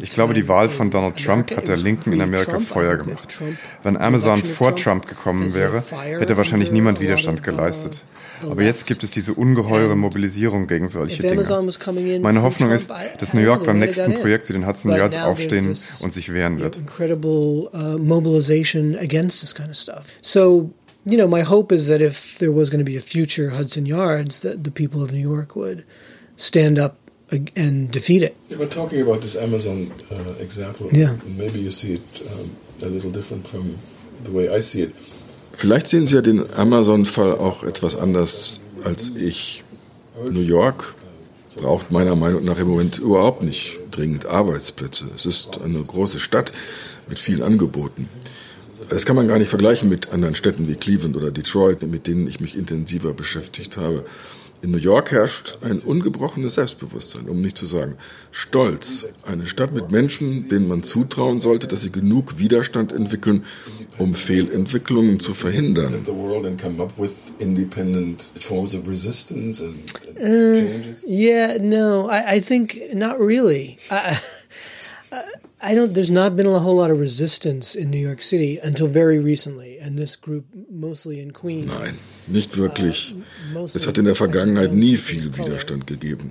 [0.00, 3.40] Ich glaube, die Wahl von Donald Trump hat der Linken in Amerika Feuer gemacht.
[3.82, 5.82] Wenn Amazon vor Trump gekommen wäre,
[6.18, 8.02] hätte wahrscheinlich niemand Widerstand geleistet.
[8.42, 11.42] Aber jetzt gibt es diese ungeheure Mobilisierung gegen solche Dinge.
[12.20, 14.14] Meine Hoffnung ist, dass New York beim nächsten.
[14.18, 16.78] Projekt wie den Hudson Yards aufstehen und sich wehren wird.
[20.46, 20.70] uh,
[21.04, 23.86] you know, my hope is that if there was going to be a future Hudson
[23.86, 25.84] Yards, that the people of New York would
[26.38, 26.96] stand up
[27.56, 28.34] and defeat it.
[28.48, 31.16] Yeah, but talking about this Amazon uh, example, Yeah.
[31.36, 32.50] maybe you see it um,
[32.82, 33.78] a little different from
[34.24, 34.94] the way I see it.
[35.52, 39.64] Vielleicht sehen Sie ja den Amazon-Fall auch etwas anders als ich.
[40.30, 40.94] New York
[41.56, 45.06] braucht meiner Meinung nach im Moment überhaupt nicht dringend Arbeitsplätze.
[45.14, 46.52] Es ist eine große Stadt
[47.08, 48.08] mit vielen Angeboten.
[48.90, 52.26] Das kann man gar nicht vergleichen mit anderen Städten wie Cleveland oder Detroit, mit denen
[52.26, 54.04] ich mich intensiver beschäftigt habe.
[54.60, 57.96] In New York herrscht ein ungebrochenes Selbstbewusstsein, um nicht zu sagen
[58.32, 59.06] Stolz.
[59.24, 63.44] Eine Stadt mit Menschen, denen man zutrauen sollte, dass sie genug Widerstand entwickeln,
[63.98, 66.04] um Fehlentwicklungen zu verhindern.
[70.20, 70.62] Uh,
[71.06, 73.78] yeah, no, I, I think not really.
[73.90, 74.16] I,
[75.12, 75.92] I don't.
[75.92, 79.78] There's not been a whole lot of resistance in New York City until very recently,
[79.78, 81.70] and this group mostly in Queens.
[81.70, 83.14] Nein, nicht wirklich.
[83.54, 86.30] Uh, es hat in der Vergangenheit nie viel Widerstand gegeben.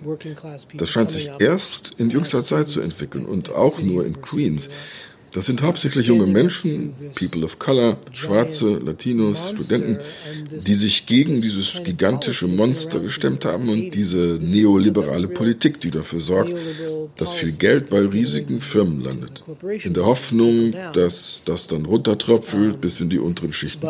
[0.78, 4.70] Das scheint sich erst in jüngster Zeit zu entwickeln und auch nur in Queens.
[5.32, 9.98] Das sind hauptsächlich junge Menschen, People of Color, Schwarze, Latinos, Studenten,
[10.52, 16.54] die sich gegen dieses gigantische Monster gestemmt haben und diese neoliberale Politik, die dafür sorgt,
[17.18, 19.44] dass viel Geld bei riesigen Firmen landet.
[19.84, 23.88] In der Hoffnung, dass das dann runtertröpfelt bis in die unteren Schichten.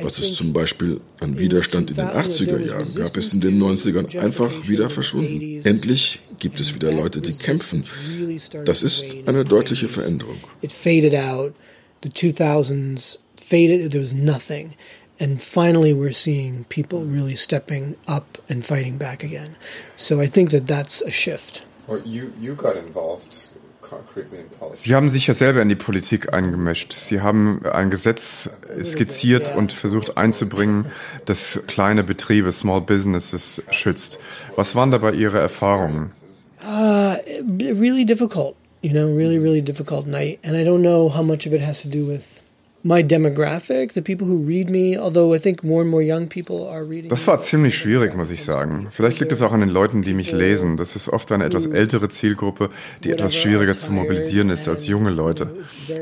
[0.00, 4.18] Was es zum Beispiel an Widerstand in den 80er Jahren gab, ist in den 90ern
[4.18, 5.60] einfach wieder verschwunden.
[5.64, 7.84] Endlich gibt es wieder Leute, die kämpfen.
[8.64, 10.36] Das ist eine deutliche Veränderung.
[10.60, 11.54] It faded out.
[12.02, 13.90] The 2000s faded.
[13.90, 14.74] There was nothing.
[15.20, 19.56] And finally, we're seeing people really stepping up and fighting back again.
[19.96, 21.62] So I think that that's a shift.
[21.86, 23.50] Well, you, you got involved
[24.72, 26.92] Sie haben sich ja selber in die Politik eingemischt.
[26.92, 28.50] Sie haben ein Gesetz
[28.82, 30.86] skizziert und versucht einzubringen,
[31.26, 34.18] das kleine Betriebe, Small Businesses schützt.
[34.56, 36.10] Was waren dabei Ihre Erfahrungen?
[36.64, 37.16] Uh,
[37.58, 40.06] really difficult, you know, really, really difficult.
[40.08, 42.42] I, and I don't know how much of it has to do with
[42.84, 46.68] my demographic, the people who read me, although I think more and more young people
[46.68, 47.08] are reading.
[47.08, 48.88] Das war ziemlich schwierig, muss ich sagen.
[48.90, 50.76] Vielleicht liegt es auch an den Leuten, die mich lesen.
[50.76, 52.68] Das ist oft eine etwas ältere Zielgruppe,
[53.02, 55.50] die etwas schwieriger zu mobilisieren ist als junge Leute.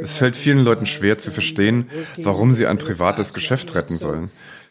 [0.02, 1.86] Es fällt vielen Leuten schwer zu verstehen,
[2.18, 4.30] warum sie ein privates Geschäft retten sollen.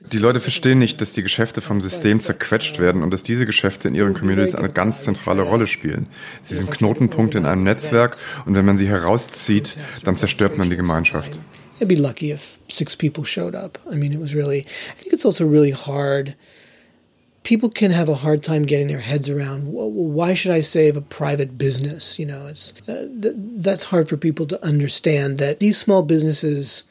[0.10, 3.88] Die Leute verstehen nicht, dass die Geschäfte vom System zerquetscht werden und dass diese Geschäfte
[3.88, 6.08] in ihren Communities eine ganz zentrale Rolle spielen.
[6.42, 10.76] Sie sind Knotenpunkte in einem Netzwerk und wenn man sie herauszieht, dann zerstört man die
[10.76, 11.40] Gemeinschaft.
[11.80, 13.80] I'd be lucky if six people showed up.
[13.92, 16.36] I mean, it was really, I think it's also really hard.
[17.44, 21.02] People can have a hard time getting their heads around why should I save a
[21.02, 22.20] private business?
[22.20, 26.84] You know, it's uh, th- that's hard for people to understand that these small businesses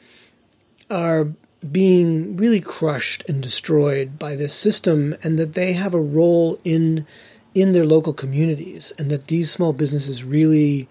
[0.89, 1.29] are
[1.69, 7.05] being really crushed and destroyed by this system and that they have a role in
[7.53, 10.87] in their local communities and that these small businesses really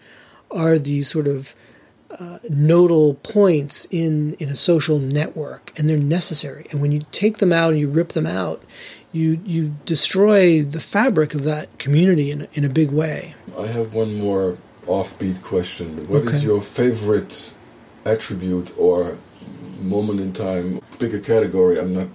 [0.51, 1.55] are these sort of
[2.19, 6.67] uh, nodal points in, in a social network, and they're necessary.
[6.71, 8.63] And when you take them out and you rip them out,
[9.13, 13.35] you you destroy the fabric of that community in in a big way.
[13.59, 16.05] I have one more offbeat question.
[16.05, 16.37] What okay.
[16.37, 17.53] is your favorite
[18.05, 19.19] attribute or
[19.81, 20.81] moment in time?
[20.99, 21.79] Pick a category.
[21.79, 22.09] I'm not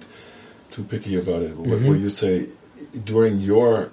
[0.71, 1.55] too picky about it.
[1.55, 1.87] Mm-hmm.
[1.87, 2.47] Where you say
[3.03, 3.89] during your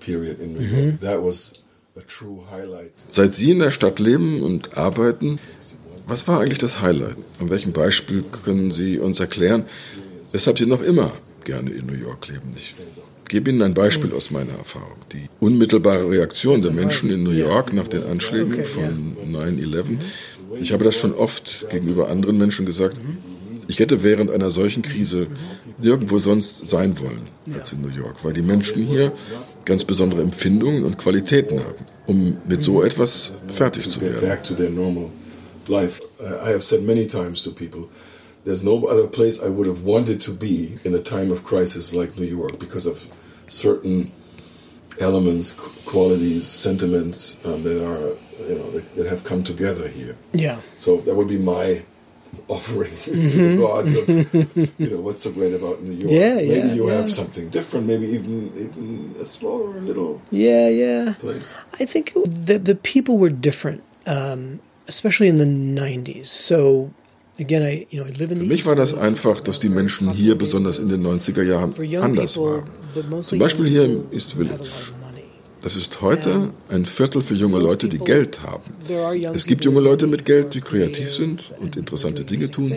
[0.00, 1.06] period in New York, mm-hmm.
[1.06, 1.58] that was
[3.12, 5.38] Seit Sie in der Stadt leben und arbeiten,
[6.06, 7.16] was war eigentlich das Highlight?
[7.38, 9.64] An welchem Beispiel können Sie uns erklären,
[10.32, 11.12] weshalb Sie noch immer
[11.44, 12.50] gerne in New York leben?
[12.56, 12.74] Ich
[13.28, 14.96] gebe Ihnen ein Beispiel aus meiner Erfahrung.
[15.12, 19.98] Die unmittelbare Reaktion der Menschen in New York nach den Anschlägen von 9-11.
[20.60, 23.00] Ich habe das schon oft gegenüber anderen Menschen gesagt.
[23.68, 25.26] Ich hätte während einer solchen Krise
[25.80, 27.22] nirgendwo sonst sein wollen
[27.54, 29.12] als in New York, weil die Menschen hier
[29.64, 34.28] ganz besondere Empfindungen und Qualitäten haben, um mit so etwas fertig zu werden.
[35.70, 37.88] I have said many times to people,
[38.44, 41.92] there's no other place I would have wanted to be in a time of crisis
[41.92, 43.06] like New York because of
[43.48, 44.10] certain
[45.00, 48.16] elements, qualities, sentiments um, that are,
[48.48, 50.16] you know, that, that, have come together here.
[50.32, 50.60] Yeah.
[50.78, 51.82] So that would be my
[52.48, 53.30] offering mm-hmm.
[53.30, 53.60] to the mm-hmm.
[53.60, 56.10] gods of, you know, what's so great about New York.
[56.10, 56.94] Yeah, maybe yeah, you yeah.
[56.94, 61.14] have something different, maybe even even a smaller little Yeah, yeah.
[61.18, 61.54] Place.
[61.80, 66.26] I think the the people were different, um, especially in the 90s.
[66.26, 66.92] So
[67.36, 72.38] Für mich war das einfach, dass die Menschen hier besonders in den 90er Jahren anders
[72.38, 72.64] waren.
[73.22, 74.92] Zum Beispiel hier im East Village.
[75.60, 78.62] Das ist heute ein Viertel für junge Leute, die Geld haben.
[79.32, 82.72] Es gibt junge Leute mit Geld, die kreativ sind und interessante Dinge tun,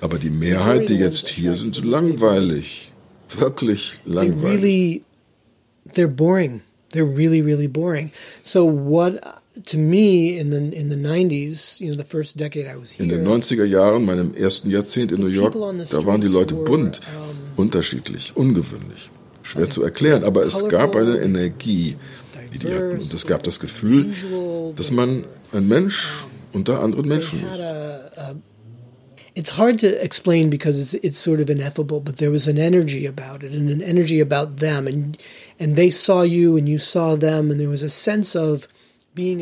[0.00, 2.92] aber die Mehrheit, die jetzt hier sind, sind langweilig.
[3.38, 5.02] Wirklich langweilig.
[5.94, 6.60] They're boring.
[6.92, 8.10] They're really, really boring.
[8.42, 9.20] So what
[9.66, 13.02] to me in the in the 90s, you know, the first decade I was here.
[13.02, 15.54] In den 90er Jahren, meinem ersten Jahrzehnt in New York,
[15.90, 17.00] da waren die Leute bunt,
[17.56, 19.10] unterschiedlich, ungewöhnlich.
[19.42, 21.96] Schwer zu erklären, aber es gab eine Energie,
[22.52, 22.92] die die hatten.
[22.92, 24.10] Und es gab das Gefühl,
[24.76, 27.62] dass man ein Mensch unter anderen Menschen ist.
[29.34, 33.06] It's hard to explain because it's it's sort of ineffable, but there was an energy
[33.06, 35.16] about it and an energy about them and
[35.58, 38.66] and they saw you and you saw them and there was a sense of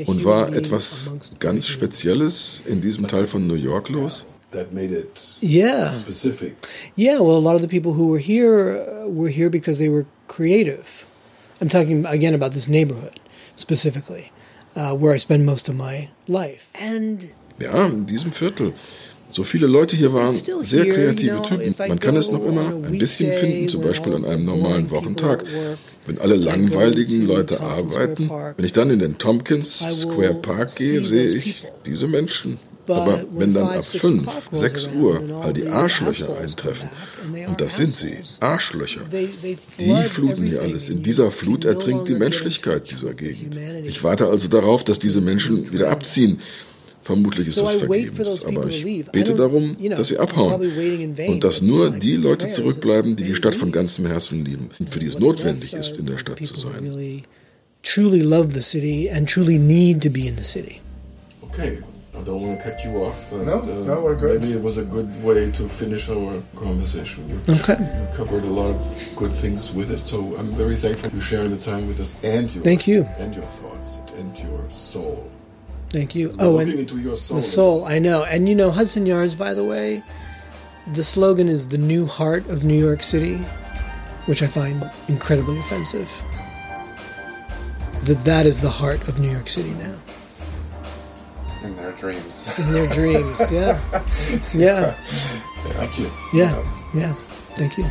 [0.07, 4.25] Und war etwas ganz Spezielles in diesem Teil von New York los?
[4.51, 5.93] That made it yeah.
[5.93, 6.57] specific.
[6.97, 9.91] Yeah, well, a lot of the people who were here uh, were here because they
[9.91, 11.05] were creative.
[11.61, 13.21] I'm talking again about this neighborhood
[13.57, 14.33] specifically,
[14.75, 16.71] uh, where I spend most of my life.
[16.75, 18.73] And Ja, in diesem Viertel.
[19.31, 21.75] So viele Leute hier waren sehr kreative Typen.
[21.77, 25.45] Man kann es noch immer ein bisschen finden, zum Beispiel an einem normalen Wochentag,
[26.07, 28.31] wenn alle langweiligen Leute arbeiten.
[28.57, 32.59] Wenn ich dann in den Tompkins Square Park gehe, sehe ich diese Menschen.
[32.89, 36.89] Aber wenn dann ab 5, 6 Uhr all die Arschlöcher eintreffen,
[37.47, 39.03] und das sind sie, Arschlöcher,
[39.79, 40.89] die fluten hier alles.
[40.89, 43.59] In dieser Flut ertrinkt die Menschlichkeit dieser Gegend.
[43.85, 46.41] Ich warte also darauf, dass diese Menschen wieder abziehen.
[47.09, 50.61] Vermutlich ist das vergebens, aber ich bete darum, dass sie abhauen
[51.27, 54.99] und dass nur die Leute zurückbleiben, die die Stadt von ganzem Herzen lieben und für
[54.99, 57.23] die es notwendig ist, in der Stadt zu sein.
[57.83, 60.83] Truly love the city and truly need to be in the city.
[61.45, 61.79] Okay,
[62.13, 64.43] I don't want to cut you off, but No, uh, no, we're good.
[64.43, 67.23] maybe it was a good way to finish our conversation.
[67.31, 67.79] You Okay.
[67.81, 68.77] you covered a lot of
[69.17, 72.53] good things with it, so I'm very thankful you sharing the time with us and
[72.55, 73.07] your Thank you.
[73.19, 75.25] and your thoughts and your soul.
[75.91, 76.31] Thank you.
[76.31, 77.37] We're Oh, looking and into your soul.
[77.39, 78.25] the soul, I know.
[78.25, 80.03] And you know, Hudson Yards, by the way,
[80.93, 83.37] the slogan is the new heart of New York City,
[84.27, 86.11] which I find incredibly offensive.
[88.05, 89.95] That that is the heart of New York City now.
[91.65, 92.47] In their dreams.
[92.59, 93.81] In their dreams, yeah.
[94.55, 94.93] Yeah.
[95.73, 96.11] Thank you.
[96.33, 96.65] Yeah.
[96.95, 97.13] Yeah.
[97.57, 97.85] Thank you.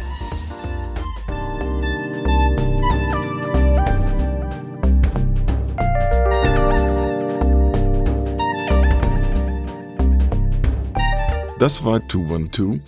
[11.59, 12.81] Das war 212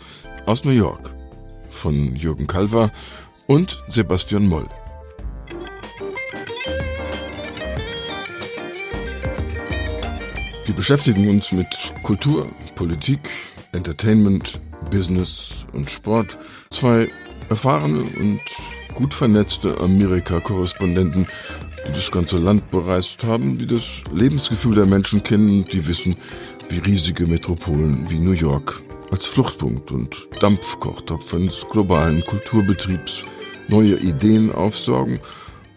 [0.45, 1.15] aus New York
[1.70, 2.91] von Jürgen Kalver
[3.47, 4.67] und Sebastian Moll.
[10.65, 11.67] Wir beschäftigen uns mit
[12.03, 13.28] Kultur, Politik,
[13.72, 14.61] Entertainment,
[14.91, 16.38] Business und Sport.
[16.70, 17.09] Zwei
[17.49, 18.41] erfahrene und
[18.93, 21.28] gut vernetzte Amerika-Korrespondenten,
[21.90, 23.84] die das ganze Land bereist haben, die das
[24.14, 26.18] Lebensgefühl der Menschen kennen, die wissen,
[26.70, 33.24] wie riesige Metropolen wie New York als Fluchtpunkt und Dampfkochtopf eines globalen Kulturbetriebs
[33.70, 35.20] neue Ideen aufsaugen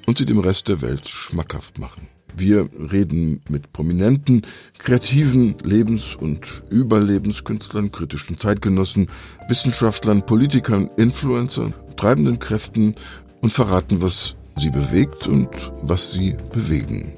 [0.07, 2.09] und sie dem Rest der Welt schmackhaft machen.
[2.37, 4.43] Wir reden mit prominenten,
[4.79, 9.07] kreativen Lebens- und Überlebenskünstlern, kritischen Zeitgenossen,
[9.49, 12.97] Wissenschaftlern, Politikern, Influencern, treibenden Kräften
[13.41, 17.13] und verraten, was sie bewegt und was sie bewegen.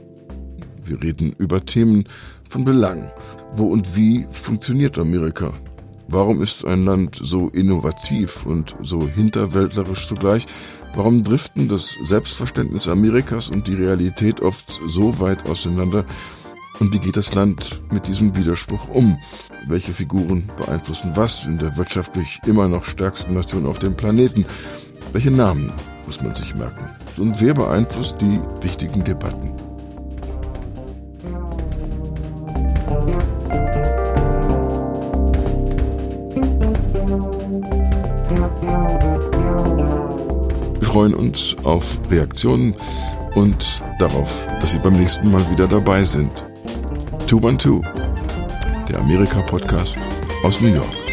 [0.85, 2.05] Wir reden über Themen
[2.49, 3.11] von Belang.
[3.55, 5.53] Wo und wie funktioniert Amerika?
[6.09, 10.47] Warum ist ein Land so innovativ und so hinterwäldlerisch zugleich?
[10.95, 16.05] Warum driften das Selbstverständnis Amerikas und die Realität oft so weit auseinander?
[16.81, 19.19] Und wie geht das Land mit diesem Widerspruch um?
[19.67, 24.45] Welche Figuren beeinflussen was in der wirtschaftlich immer noch stärksten Nation auf dem Planeten?
[25.13, 25.73] Welche Namen
[26.07, 26.91] muss man sich merken?
[27.17, 29.53] Und wer beeinflusst die wichtigen Debatten?
[40.81, 42.75] Wir freuen uns auf Reaktionen
[43.35, 46.45] und darauf, dass Sie beim nächsten Mal wieder dabei sind.
[47.27, 47.85] 212,
[48.89, 49.97] der Amerika-Podcast
[50.45, 51.04] aus New York.